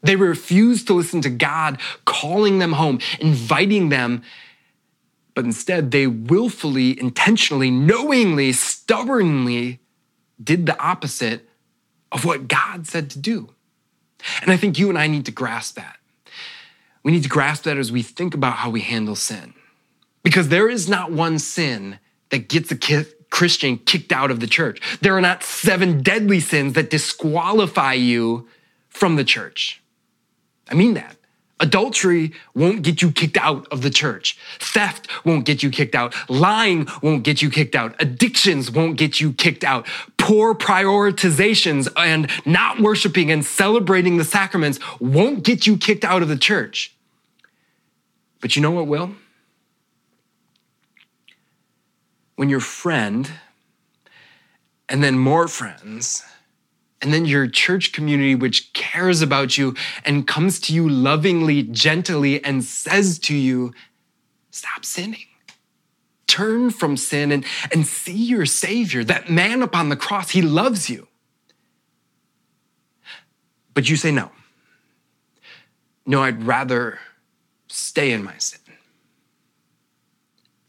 They 0.02 0.16
refused 0.16 0.88
to 0.88 0.94
listen 0.94 1.22
to 1.22 1.30
God 1.30 1.80
calling 2.06 2.60
them 2.60 2.74
home, 2.74 3.00
inviting 3.20 3.90
them, 3.90 4.24
but 5.34 5.46
instead 5.46 5.92
they 5.92 6.08
willfully, 6.08 7.00
intentionally, 7.00 7.72
knowingly, 7.72 8.52
stubbornly 8.54 9.80
did 10.42 10.66
the 10.66 10.80
opposite 10.80 11.48
of 12.12 12.26
what 12.26 12.48
God 12.48 12.88
said 12.88 13.10
to 13.12 13.20
do. 13.20 13.50
And 14.42 14.52
I 14.52 14.58
think 14.58 14.80
you 14.80 14.90
and 14.90 14.98
I 14.98 15.08
need 15.08 15.26
to 15.26 15.32
grasp 15.32 15.76
that. 15.76 15.98
We 17.04 17.12
need 17.12 17.24
to 17.24 17.30
grasp 17.30 17.64
that 17.64 17.78
as 17.78 17.92
we 17.92 18.02
think 18.02 18.34
about 18.34 18.58
how 18.58 18.70
we 18.70 18.82
handle 18.82 19.16
sin. 19.16 19.54
Because 20.24 20.50
there 20.50 20.70
is 20.70 20.90
not 20.90 21.12
one 21.12 21.40
sin 21.40 22.00
that 22.30 22.50
gets 22.50 22.72
a 22.72 23.06
Christian 23.30 23.78
kicked 23.78 24.12
out 24.12 24.32
of 24.32 24.40
the 24.40 24.48
church. 24.48 24.82
There 25.00 25.16
are 25.16 25.22
not 25.22 25.44
seven 25.44 26.02
deadly 26.02 26.40
sins 26.40 26.74
that 26.74 26.90
disqualify 26.90 27.94
you 27.94 28.48
from 28.90 29.16
the 29.16 29.24
church. 29.24 29.82
I 30.70 30.76
mean 30.76 30.94
that. 30.96 31.16
Adultery 31.60 32.34
won't 32.54 32.84
get 32.84 33.02
you 33.02 33.12
kicked 33.12 33.38
out 33.38 33.68
of 33.72 33.82
the 33.82 33.90
church. 33.90 34.38
Theft 34.60 35.08
won't 35.26 35.44
get 35.44 35.64
you 35.64 35.72
kicked 35.72 35.96
out. 35.96 36.14
Lying 36.30 36.88
won't 37.02 37.24
get 37.24 37.42
you 37.42 37.50
kicked 37.50 37.76
out. 37.76 37.96
Addictions 38.00 38.70
won't 38.70 38.96
get 38.96 39.20
you 39.20 39.34
kicked 39.34 39.64
out. 39.64 39.88
Poor 40.18 40.54
prioritizations 40.54 41.88
and 41.98 42.30
not 42.46 42.80
worshiping 42.80 43.32
and 43.32 43.44
celebrating 43.44 44.18
the 44.18 44.24
sacraments 44.24 44.80
won't 45.00 45.44
get 45.44 45.66
you 45.66 45.78
kicked 45.78 46.06
out 46.06 46.22
of 46.22 46.28
the 46.28 46.38
church. 46.38 46.94
But 48.40 48.56
you 48.56 48.62
know 48.62 48.72
what 48.72 48.86
will? 48.86 49.16
when 52.38 52.50
your 52.50 52.62
friend, 52.62 53.30
and 54.88 55.04
then 55.04 55.18
more 55.18 55.48
friends, 55.48 56.24
and 57.02 57.14
then 57.14 57.26
your 57.26 57.48
church 57.48 57.92
community, 57.92 58.34
which 58.34 58.74
cares 58.74 59.22
about 59.22 59.58
you 59.58 59.76
and 60.04 60.28
comes 60.28 60.60
to 60.62 60.74
you 60.74 60.90
lovingly, 60.90 61.64
gently, 61.64 62.44
and 62.44 62.64
says 62.64 63.20
to 63.20 63.36
you, 63.36 63.74
Stop 64.50 64.84
sinning. 64.86 65.26
Turn 66.26 66.72
from 66.72 66.98
sin 66.98 67.32
and, 67.32 67.46
and 67.72 67.86
see 67.86 68.26
your 68.26 68.46
Savior, 68.46 69.04
that 69.04 69.30
man 69.30 69.62
upon 69.62 69.90
the 69.90 69.96
cross. 69.96 70.32
He 70.32 70.42
loves 70.42 70.90
you. 70.90 71.08
But 73.74 73.90
you 73.90 73.96
say, 73.96 74.12
No. 74.12 74.32
No, 76.06 76.24
I'd 76.24 76.44
rather 76.44 77.00
stay 77.68 78.12
in 78.12 78.24
my 78.24 78.38
sin. 78.38 78.62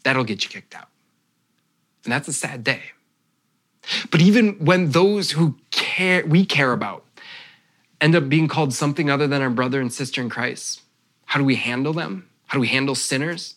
That'll 0.03 0.25
get 0.25 0.45
you 0.45 0.51
kicked 0.51 0.75
out. 0.75 0.89
And 2.05 2.13
that's 2.13 2.29
a 2.29 2.33
sad 2.33 2.65
day. 2.65 2.83
But 4.11 4.21
even 4.21 4.65
when 4.65 4.91
those 4.91 5.31
who 5.31 5.57
care, 5.99 6.25
we 6.27 6.45
care 6.45 6.73
about 6.73 7.05
end 8.01 8.15
up 8.15 8.29
being 8.29 8.49
called 8.49 8.73
something 8.73 9.11
other 9.11 9.27
than 9.27 9.43
our 9.43 9.51
brother 9.51 9.81
and 9.81 9.93
sister 9.93 10.21
in 10.21 10.29
Christ, 10.29 10.83
how 11.25 11.39
do 11.39 11.45
we 11.45 11.57
handle 11.57 11.93
them? 11.93 12.29
How 12.47 12.57
do 12.57 12.61
we 12.61 12.69
handle 12.69 12.95
sinners? 12.95 13.57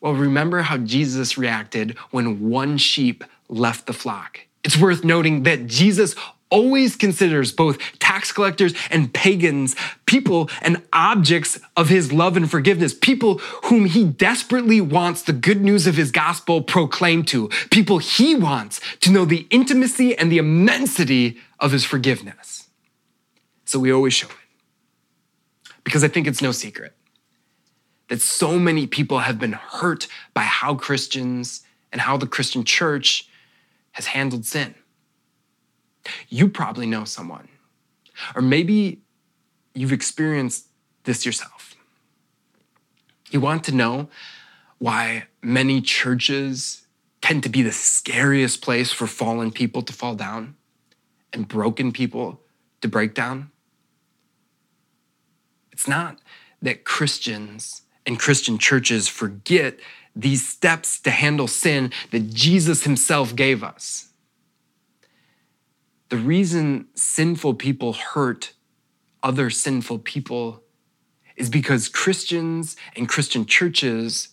Well, 0.00 0.14
remember 0.14 0.62
how 0.62 0.78
Jesus 0.78 1.36
reacted 1.36 1.98
when 2.10 2.48
one 2.48 2.78
sheep 2.78 3.24
left 3.48 3.86
the 3.86 3.92
flock. 3.92 4.40
It's 4.62 4.78
worth 4.78 5.04
noting 5.04 5.42
that 5.42 5.66
Jesus 5.66 6.14
always 6.50 6.96
considers 6.96 7.52
both 7.52 7.78
tax 7.98 8.32
collectors 8.32 8.74
and 8.90 9.12
pagans 9.12 9.76
people 10.06 10.48
and 10.62 10.82
objects 10.92 11.60
of 11.76 11.88
his 11.88 12.12
love 12.12 12.36
and 12.36 12.50
forgiveness, 12.50 12.94
people 12.94 13.38
whom 13.64 13.84
he 13.84 14.04
desperately 14.04 14.80
wants 14.80 15.22
the 15.22 15.32
good 15.32 15.60
news 15.60 15.86
of 15.86 15.96
his 15.96 16.10
gospel 16.10 16.62
proclaimed 16.62 17.28
to, 17.28 17.48
people 17.70 17.98
he 17.98 18.34
wants 18.34 18.80
to 19.00 19.10
know 19.10 19.24
the 19.24 19.46
intimacy 19.50 20.16
and 20.16 20.32
the 20.32 20.38
immensity 20.38 21.38
of 21.60 21.72
his 21.72 21.84
forgiveness. 21.84 22.68
So 23.64 23.78
we 23.78 23.92
always 23.92 24.14
show 24.14 24.28
it. 24.28 25.72
Because 25.84 26.02
I 26.02 26.08
think 26.08 26.26
it's 26.26 26.42
no 26.42 26.52
secret 26.52 26.94
that 28.08 28.22
so 28.22 28.58
many 28.58 28.86
people 28.86 29.18
have 29.18 29.38
been 29.38 29.52
hurt 29.52 30.06
by 30.32 30.42
how 30.42 30.74
Christians 30.74 31.62
and 31.92 32.00
how 32.00 32.16
the 32.16 32.26
Christian 32.26 32.64
church 32.64 33.28
has 33.92 34.06
handled 34.06 34.46
sin. 34.46 34.74
You 36.28 36.48
probably 36.48 36.86
know 36.86 37.04
someone, 37.04 37.48
or 38.34 38.42
maybe 38.42 39.02
you've 39.74 39.92
experienced 39.92 40.66
this 41.04 41.24
yourself. 41.24 41.74
You 43.30 43.40
want 43.40 43.64
to 43.64 43.74
know 43.74 44.08
why 44.78 45.26
many 45.42 45.80
churches 45.80 46.86
tend 47.20 47.42
to 47.42 47.48
be 47.48 47.62
the 47.62 47.72
scariest 47.72 48.62
place 48.62 48.92
for 48.92 49.06
fallen 49.06 49.50
people 49.50 49.82
to 49.82 49.92
fall 49.92 50.14
down 50.14 50.56
and 51.32 51.46
broken 51.46 51.92
people 51.92 52.40
to 52.80 52.88
break 52.88 53.14
down? 53.14 53.50
It's 55.72 55.88
not 55.88 56.18
that 56.62 56.84
Christians 56.84 57.82
and 58.06 58.18
Christian 58.18 58.58
churches 58.58 59.08
forget 59.08 59.78
these 60.16 60.46
steps 60.46 60.98
to 61.00 61.10
handle 61.10 61.46
sin 61.46 61.92
that 62.10 62.30
Jesus 62.32 62.84
himself 62.84 63.36
gave 63.36 63.62
us. 63.62 64.07
The 66.08 66.16
reason 66.16 66.88
sinful 66.94 67.54
people 67.54 67.92
hurt 67.92 68.54
other 69.22 69.50
sinful 69.50 70.00
people 70.00 70.62
is 71.36 71.50
because 71.50 71.88
Christians 71.88 72.76
and 72.96 73.08
Christian 73.08 73.46
churches 73.46 74.28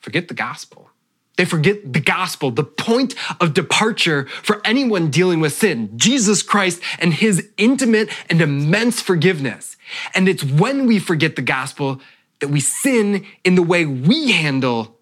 forget 0.00 0.28
the 0.28 0.34
gospel. 0.34 0.90
They 1.36 1.44
forget 1.44 1.92
the 1.92 2.00
gospel, 2.00 2.50
the 2.50 2.64
point 2.64 3.14
of 3.40 3.54
departure 3.54 4.26
for 4.42 4.60
anyone 4.66 5.10
dealing 5.10 5.40
with 5.40 5.54
sin, 5.54 5.96
Jesus 5.96 6.42
Christ 6.42 6.82
and 6.98 7.14
his 7.14 7.48
intimate 7.56 8.10
and 8.28 8.40
immense 8.42 9.00
forgiveness. 9.00 9.76
And 10.14 10.28
it's 10.28 10.44
when 10.44 10.86
we 10.86 10.98
forget 10.98 11.36
the 11.36 11.42
gospel 11.42 12.00
that 12.40 12.48
we 12.48 12.60
sin 12.60 13.24
in 13.44 13.54
the 13.54 13.62
way 13.62 13.86
we 13.86 14.32
handle 14.32 14.98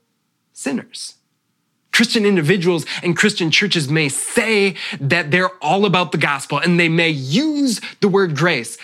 sinners. 0.52 1.16
Christian 1.92 2.24
individuals 2.24 2.86
and 3.02 3.16
Christian 3.16 3.50
churches 3.50 3.88
may 3.88 4.08
say 4.08 4.76
that 5.00 5.30
they're 5.30 5.54
all 5.62 5.84
about 5.84 6.12
the 6.12 6.18
gospel 6.18 6.58
and 6.58 6.78
they 6.78 6.88
may 6.88 7.10
use 7.10 7.80
the 8.00 8.08
word 8.08 8.36
grace. 8.36 8.78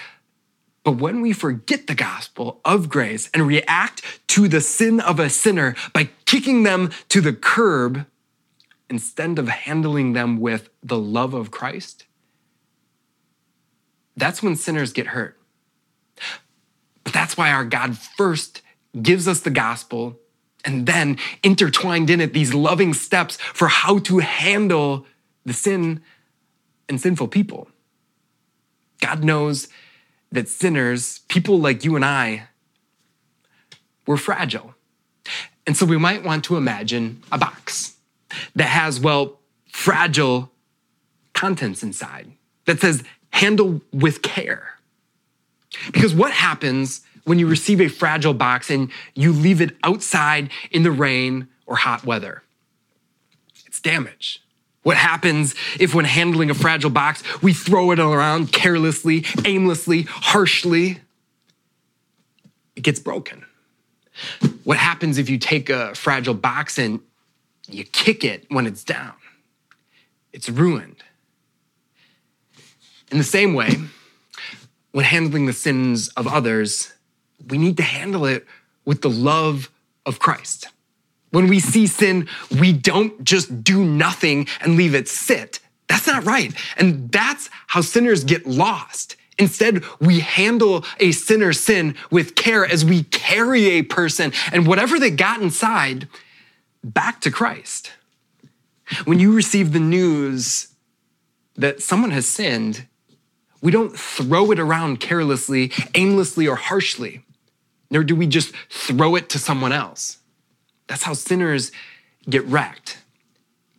But 0.85 0.99
when 0.99 1.21
we 1.21 1.33
forget 1.33 1.87
the 1.87 1.95
gospel 1.95 2.61
of 2.65 2.89
grace 2.89 3.29
and 3.35 3.47
react 3.47 4.03
to 4.29 4.49
the 4.49 4.61
sin 4.61 5.01
of 5.01 5.19
a 5.19 5.29
sinner 5.29 5.75
by 5.93 6.11
kicking 6.27 6.63
them 6.63 6.91
to 7.09 7.21
the 7.21 7.33
curb 7.33 8.07
instead 8.89 9.39
of 9.39 9.49
handling 9.49 10.13
them 10.13 10.39
with 10.39 10.69
the 10.83 10.99
love 10.99 11.35
of 11.35 11.51
Christ, 11.51 12.07
that's 14.17 14.43
when 14.43 14.57
sinners 14.57 14.93
get 14.93 15.09
hurt. 15.09 15.39
But 17.03 17.13
that's 17.13 17.37
why 17.37 17.51
our 17.51 17.65
God 17.65 17.99
first 17.99 18.63
gives 19.01 19.27
us 19.29 19.41
the 19.41 19.51
gospel 19.51 20.19
and 20.67 20.85
then 20.85 21.17
intertwined 21.43 22.11
in 22.11 22.21
it 22.21 22.33
these 22.33 22.53
loving 22.53 22.93
steps 22.93 23.37
for 23.37 23.69
how 23.69 23.99
to 24.01 24.19
handle 24.19 25.07
the 25.47 25.53
sin 25.53 26.03
and 26.89 27.01
sinful 27.01 27.29
people. 27.29 27.69
God 29.01 29.23
knows 29.25 29.69
that 30.33 30.49
sinners, 30.49 31.21
people 31.29 31.61
like 31.61 31.85
you 31.85 31.95
and 31.95 32.05
I, 32.05 32.49
we're 34.07 34.17
fragile. 34.17 34.75
And 35.67 35.77
so 35.77 35.87
we 35.87 35.97
might 35.97 36.25
want 36.25 36.45
to 36.45 36.57
imagine 36.57 37.23
a 37.31 37.39
box 37.39 37.97
that 38.55 38.69
has, 38.69 39.01
well, 39.01 39.39
fragile 39.73 40.51
contents 41.33 41.83
inside 41.83 42.31
that 42.65 42.81
says, 42.81 43.03
handle 43.31 43.81
with 43.93 44.23
care. 44.23 44.79
Because 45.93 46.15
what 46.15 46.33
happens 46.33 47.03
when 47.27 47.39
you 47.39 47.47
receive 47.47 47.81
a 47.81 47.89
fragile 47.89 48.33
box 48.33 48.71
and 48.71 48.91
you 49.15 49.33
leave 49.33 49.61
it 49.61 49.77
outside 49.83 50.49
in 50.71 50.83
the 50.85 50.91
rain 50.91 51.49
or 51.67 51.77
hot 51.77 52.05
weather? 52.05 52.43
It's 53.67 53.81
damage. 53.81 54.43
What 54.85 54.97
happens 54.97 55.57
if, 55.81 55.95
when 55.95 56.05
handling 56.05 56.49
a 56.49 56.55
fragile 56.55 56.91
box, 56.91 57.25
we 57.43 57.53
throw 57.53 57.91
it 57.91 57.99
around 57.99 58.53
carelessly, 58.53 59.25
aimlessly, 59.45 60.03
harshly? 60.03 61.01
It 62.77 62.83
gets 62.83 63.01
broken. 63.01 63.45
What 64.63 64.79
happens 64.79 65.19
if 65.19 65.29
you 65.29 65.39
take 65.39 65.69
a 65.69 65.95
fragile 65.97 66.35
box 66.35 66.79
and 66.79 67.01
you 67.69 67.83
kick 67.83 68.25
it 68.25 68.47
when 68.49 68.67
it's 68.67 68.85
down? 68.85 69.15
It's 70.33 70.49
ruined. 70.49 71.03
In 73.11 73.19
the 73.19 73.25
same 73.25 73.55
way, 73.55 73.71
when 74.93 75.05
handling 75.05 75.47
the 75.47 75.53
sins 75.53 76.09
of 76.11 76.29
others, 76.29 76.93
we 77.49 77.59
need 77.59 77.77
to 77.77 77.83
handle 77.83 78.27
it 78.27 78.47
with 78.85 79.03
the 79.03 79.11
love 79.11 79.71
of 80.05 80.19
Christ. 80.19 80.69
When 81.31 81.49
we 81.49 81.61
see 81.61 81.87
sin, 81.87 82.29
we 82.61 82.73
don't 82.73 83.23
just 83.25 83.63
do 83.63 83.85
nothing 83.85 84.47
and 84.61 84.77
leave 84.77 84.95
it 84.95 85.09
sit. 85.09 85.61
That's 85.89 86.07
not 86.07 86.25
right. 86.25 86.55
And 86.77 87.11
that's 87.11 87.51
how 87.67 87.81
sinners 87.81 88.25
get 88.25 88.47
lost. 88.47 89.17
Instead, 89.39 89.85
we 90.01 90.21
handle 90.21 90.85
a 90.99 91.13
sinner's 91.13 91.61
sin 91.61 91.95
with 92.11 92.37
care 92.37 92.65
as 92.65 92.85
we 92.85 93.03
carry 93.05 93.67
a 93.67 93.83
person 93.83 94.33
and 94.51 94.67
whatever 94.67 94.99
they 94.99 95.11
got 95.11 95.43
inside 95.43 96.09
back 96.83 97.21
to 97.21 97.31
Christ. 97.31 97.93
When 99.05 99.19
you 99.19 99.35
receive 99.35 99.73
the 99.73 99.81
news 99.81 100.69
that 101.57 101.83
someone 101.83 102.13
has 102.13 102.27
sinned, 102.27 102.87
we 103.61 103.73
don't 103.73 103.99
throw 103.99 104.53
it 104.53 104.59
around 104.59 105.01
carelessly, 105.01 105.73
aimlessly, 105.95 106.47
or 106.47 106.57
harshly, 106.57 107.26
nor 107.91 108.05
do 108.05 108.15
we 108.17 108.27
just 108.27 108.55
throw 108.69 109.15
it 109.17 109.29
to 109.31 109.39
someone 109.39 109.73
else. 109.73 110.19
That's 110.87 111.03
how 111.03 111.15
sinners 111.15 111.73
get 112.29 112.45
wrecked. 112.45 112.99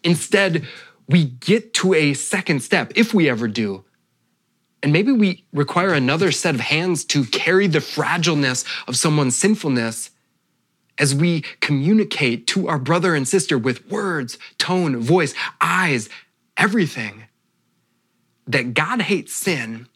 Instead, 0.03 0.67
we 1.07 1.25
get 1.25 1.73
to 1.75 1.93
a 1.93 2.13
second 2.13 2.61
step, 2.61 2.91
if 2.95 3.13
we 3.13 3.29
ever 3.29 3.47
do, 3.47 3.85
and 4.83 4.93
maybe 4.93 5.11
we 5.11 5.45
require 5.53 5.93
another 5.93 6.31
set 6.31 6.55
of 6.55 6.61
hands 6.61 7.03
to 7.05 7.25
carry 7.25 7.67
the 7.67 7.79
fragileness 7.79 8.65
of 8.87 8.95
someone's 8.95 9.35
sinfulness 9.35 10.11
as 10.99 11.13
we 11.13 11.41
communicate 11.61 12.47
to 12.47 12.67
our 12.67 12.79
brother 12.79 13.15
and 13.15 13.27
sister 13.27 13.57
with 13.57 13.89
words, 13.89 14.37
tone, 14.57 14.97
voice, 14.97 15.33
eyes, 15.61 16.09
everything 16.57 17.25
that 18.47 18.73
God 18.73 19.01
hates 19.01 19.33
sin, 19.33 19.87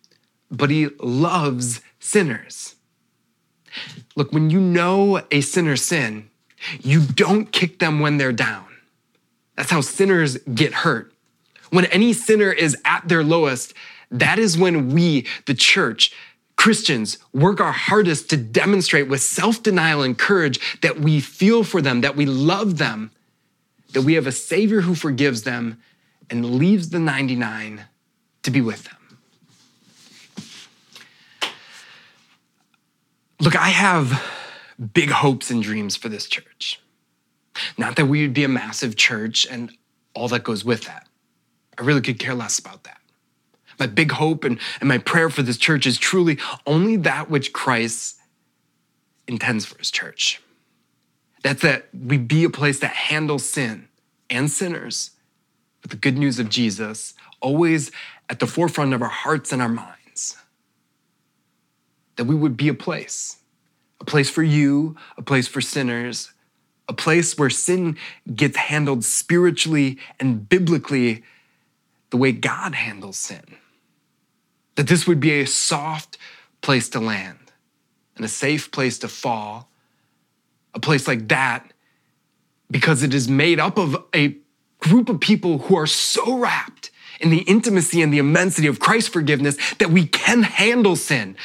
but 0.50 0.70
he 0.70 0.90
loves 1.00 1.82
sinners. 2.00 2.76
Look, 4.16 4.32
when 4.32 4.50
you 4.50 4.60
know 4.60 5.22
a 5.32 5.42
sinner's 5.42 5.84
sin, 5.84 6.30
you 6.82 7.02
don't 7.02 7.52
kick 7.52 7.80
them 7.80 8.00
when 8.00 8.18
they're 8.18 8.32
down. 8.32 8.66
That's 9.56 9.72
how 9.72 9.82
sinners 9.82 10.38
get 10.54 10.74
hurt. 10.74 11.14
When 11.70 11.86
any 11.86 12.14
sinner 12.14 12.52
is 12.52 12.78
at 12.86 13.08
their 13.08 13.24
lowest, 13.24 13.74
that 14.12 14.40
is 14.40 14.58
when 14.58 14.90
we, 14.90 15.26
the 15.46 15.54
church, 15.54 16.14
Christians, 16.58 17.18
work 17.34 17.60
our 17.60 17.72
hardest 17.72 18.30
to 18.30 18.38
demonstrate 18.38 19.08
with 19.08 19.22
self 19.22 19.64
denial 19.64 20.04
and 20.04 20.18
courage 20.18 20.80
that 20.82 21.00
we 21.00 21.20
feel 21.20 21.64
for 21.64 21.82
them, 21.82 22.02
that 22.02 22.16
we 22.16 22.26
love 22.26 22.78
them, 22.78 23.12
that 23.94 24.04
we 24.04 24.14
have 24.14 24.28
a 24.28 24.32
Savior 24.32 24.82
who 24.82 24.94
forgives 24.94 25.44
them 25.44 25.82
and 26.30 26.58
leaves 26.58 26.90
the 26.90 27.00
99 27.00 27.86
to 28.44 28.52
be 28.52 28.62
with 28.62 28.84
them. 28.84 29.01
Look, 33.42 33.56
I 33.56 33.70
have 33.70 34.24
big 34.94 35.10
hopes 35.10 35.50
and 35.50 35.64
dreams 35.64 35.96
for 35.96 36.10
this 36.10 36.28
church. 36.28 36.80
Not 37.76 37.96
that 37.96 38.06
we 38.06 38.22
would 38.22 38.36
be 38.36 38.44
a 38.44 38.48
massive 38.48 38.96
church 38.96 39.48
and 39.50 39.76
all 40.14 40.28
that 40.28 40.44
goes 40.44 40.64
with 40.64 40.86
that. 40.86 41.08
I 41.76 41.82
really 41.82 42.02
could 42.02 42.20
care 42.20 42.36
less 42.36 42.60
about 42.60 42.84
that. 42.84 43.00
My 43.80 43.88
big 43.88 44.12
hope 44.12 44.44
and, 44.44 44.60
and 44.80 44.88
my 44.88 45.00
prayer 45.00 45.32
for 45.32 45.42
this 45.42 45.58
church 45.58 45.88
is 45.88 45.98
truly 45.98 46.38
only 46.68 46.98
that 46.98 47.32
which 47.32 47.52
Christ 47.52 48.20
intends 49.28 49.66
for 49.66 49.76
his 49.80 49.90
church. 49.90 50.40
That's 51.42 51.64
that 51.64 51.90
we 51.94 52.20
be 52.20 52.44
a 52.44 52.50
place 52.52 52.78
that 52.82 52.92
handles 52.92 53.50
sin 53.50 53.88
and 54.30 54.52
sinners 54.52 55.12
with 55.82 55.90
the 55.90 55.98
good 55.98 56.16
news 56.16 56.38
of 56.38 56.48
Jesus, 56.50 57.16
always 57.40 57.92
at 58.30 58.40
the 58.40 58.46
forefront 58.46 58.94
of 58.94 59.02
our 59.02 59.10
hearts 59.10 59.52
and 59.52 59.64
our 59.64 59.70
minds. 59.70 60.38
That 62.22 62.28
we 62.28 62.36
would 62.36 62.56
be 62.56 62.68
a 62.68 62.76
place, 62.76 63.38
a 64.00 64.06
place 64.06 64.30
for 64.30 64.44
you, 64.44 64.96
a 65.18 65.24
place 65.24 65.48
for 65.48 65.60
sinners, 65.60 66.32
a 66.88 66.94
place 66.94 67.36
where 67.36 67.50
sin 67.50 67.98
gets 68.36 68.58
handled 68.58 69.04
spiritually 69.04 69.98
and 70.20 70.48
biblically 70.48 71.24
the 72.12 72.18
way 72.18 72.32
God 72.32 72.76
handles 72.76 73.18
sin. 73.18 73.58
That 74.76 74.88
this 74.88 75.08
would 75.08 75.20
be 75.20 75.32
a 75.40 75.48
soft 75.48 76.20
place 76.62 76.90
to 76.90 77.00
land 77.00 77.54
and 78.16 78.24
a 78.24 78.28
safe 78.28 78.70
place 78.70 79.00
to 79.00 79.08
fall, 79.08 79.72
a 80.76 80.80
place 80.80 81.08
like 81.08 81.28
that, 81.30 81.74
because 82.70 83.02
it 83.02 83.16
is 83.16 83.28
made 83.28 83.60
up 83.60 83.80
of 83.80 83.98
a 84.14 84.38
group 84.78 85.10
of 85.10 85.20
people 85.20 85.58
who 85.58 85.76
are 85.76 85.88
so 85.88 86.38
wrapped 86.38 86.92
in 87.20 87.32
the 87.32 87.42
intimacy 87.42 88.04
and 88.04 88.14
the 88.14 88.20
immensity 88.20 88.68
of 88.68 88.80
Christ's 88.80 89.10
forgiveness 89.10 89.58
that 89.80 89.90
we 89.90 90.06
can 90.06 90.44
handle 90.44 90.96
sin. 90.96 91.36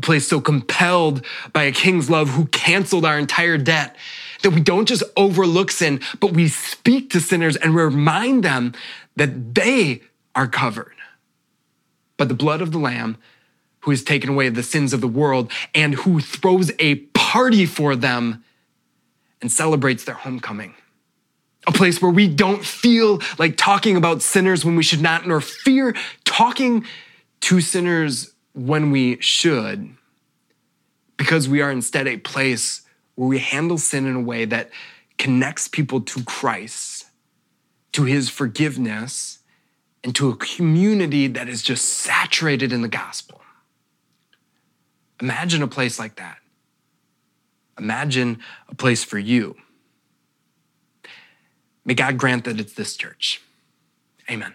A 0.00 0.06
place 0.06 0.26
so 0.26 0.40
compelled 0.40 1.22
by 1.52 1.64
a 1.64 1.72
king's 1.72 2.08
love 2.08 2.30
who 2.30 2.46
canceled 2.46 3.04
our 3.04 3.18
entire 3.18 3.58
debt 3.58 3.96
that 4.42 4.48
we 4.48 4.62
don't 4.62 4.88
just 4.88 5.02
overlook 5.14 5.70
sin, 5.70 6.00
but 6.20 6.32
we 6.32 6.48
speak 6.48 7.10
to 7.10 7.20
sinners 7.20 7.54
and 7.54 7.74
remind 7.74 8.42
them 8.42 8.72
that 9.16 9.54
they 9.54 10.00
are 10.34 10.48
covered 10.48 10.94
by 12.16 12.24
the 12.24 12.32
blood 12.32 12.62
of 12.62 12.72
the 12.72 12.78
Lamb 12.78 13.18
who 13.80 13.90
has 13.90 14.02
taken 14.02 14.30
away 14.30 14.48
the 14.48 14.62
sins 14.62 14.94
of 14.94 15.02
the 15.02 15.06
world 15.06 15.52
and 15.74 15.94
who 15.96 16.18
throws 16.18 16.72
a 16.78 16.94
party 17.12 17.66
for 17.66 17.94
them 17.94 18.42
and 19.42 19.52
celebrates 19.52 20.04
their 20.04 20.14
homecoming. 20.14 20.72
A 21.66 21.72
place 21.72 22.00
where 22.00 22.10
we 22.10 22.26
don't 22.26 22.64
feel 22.64 23.20
like 23.38 23.58
talking 23.58 23.98
about 23.98 24.22
sinners 24.22 24.64
when 24.64 24.76
we 24.76 24.82
should 24.82 25.02
not, 25.02 25.28
nor 25.28 25.42
fear 25.42 25.94
talking 26.24 26.86
to 27.40 27.60
sinners 27.60 28.32
when 28.54 28.90
we 28.90 29.20
should, 29.20 29.90
because 31.16 31.48
we 31.48 31.60
are 31.60 31.70
instead 31.70 32.06
a 32.06 32.16
place 32.16 32.82
where 33.14 33.28
we 33.28 33.38
handle 33.38 33.78
sin 33.78 34.06
in 34.06 34.14
a 34.14 34.20
way 34.20 34.44
that 34.44 34.70
connects 35.18 35.68
people 35.68 36.00
to 36.00 36.24
Christ, 36.24 37.06
to 37.92 38.04
his 38.04 38.28
forgiveness, 38.28 39.40
and 40.02 40.14
to 40.16 40.30
a 40.30 40.36
community 40.36 41.26
that 41.26 41.48
is 41.48 41.62
just 41.62 41.84
saturated 41.86 42.72
in 42.72 42.82
the 42.82 42.88
gospel. 42.88 43.40
Imagine 45.20 45.62
a 45.62 45.68
place 45.68 45.98
like 45.98 46.16
that. 46.16 46.38
Imagine 47.78 48.38
a 48.68 48.74
place 48.74 49.04
for 49.04 49.18
you. 49.18 49.56
May 51.84 51.94
God 51.94 52.18
grant 52.18 52.44
that 52.44 52.58
it's 52.58 52.72
this 52.72 52.96
church. 52.96 53.42
Amen. 54.30 54.54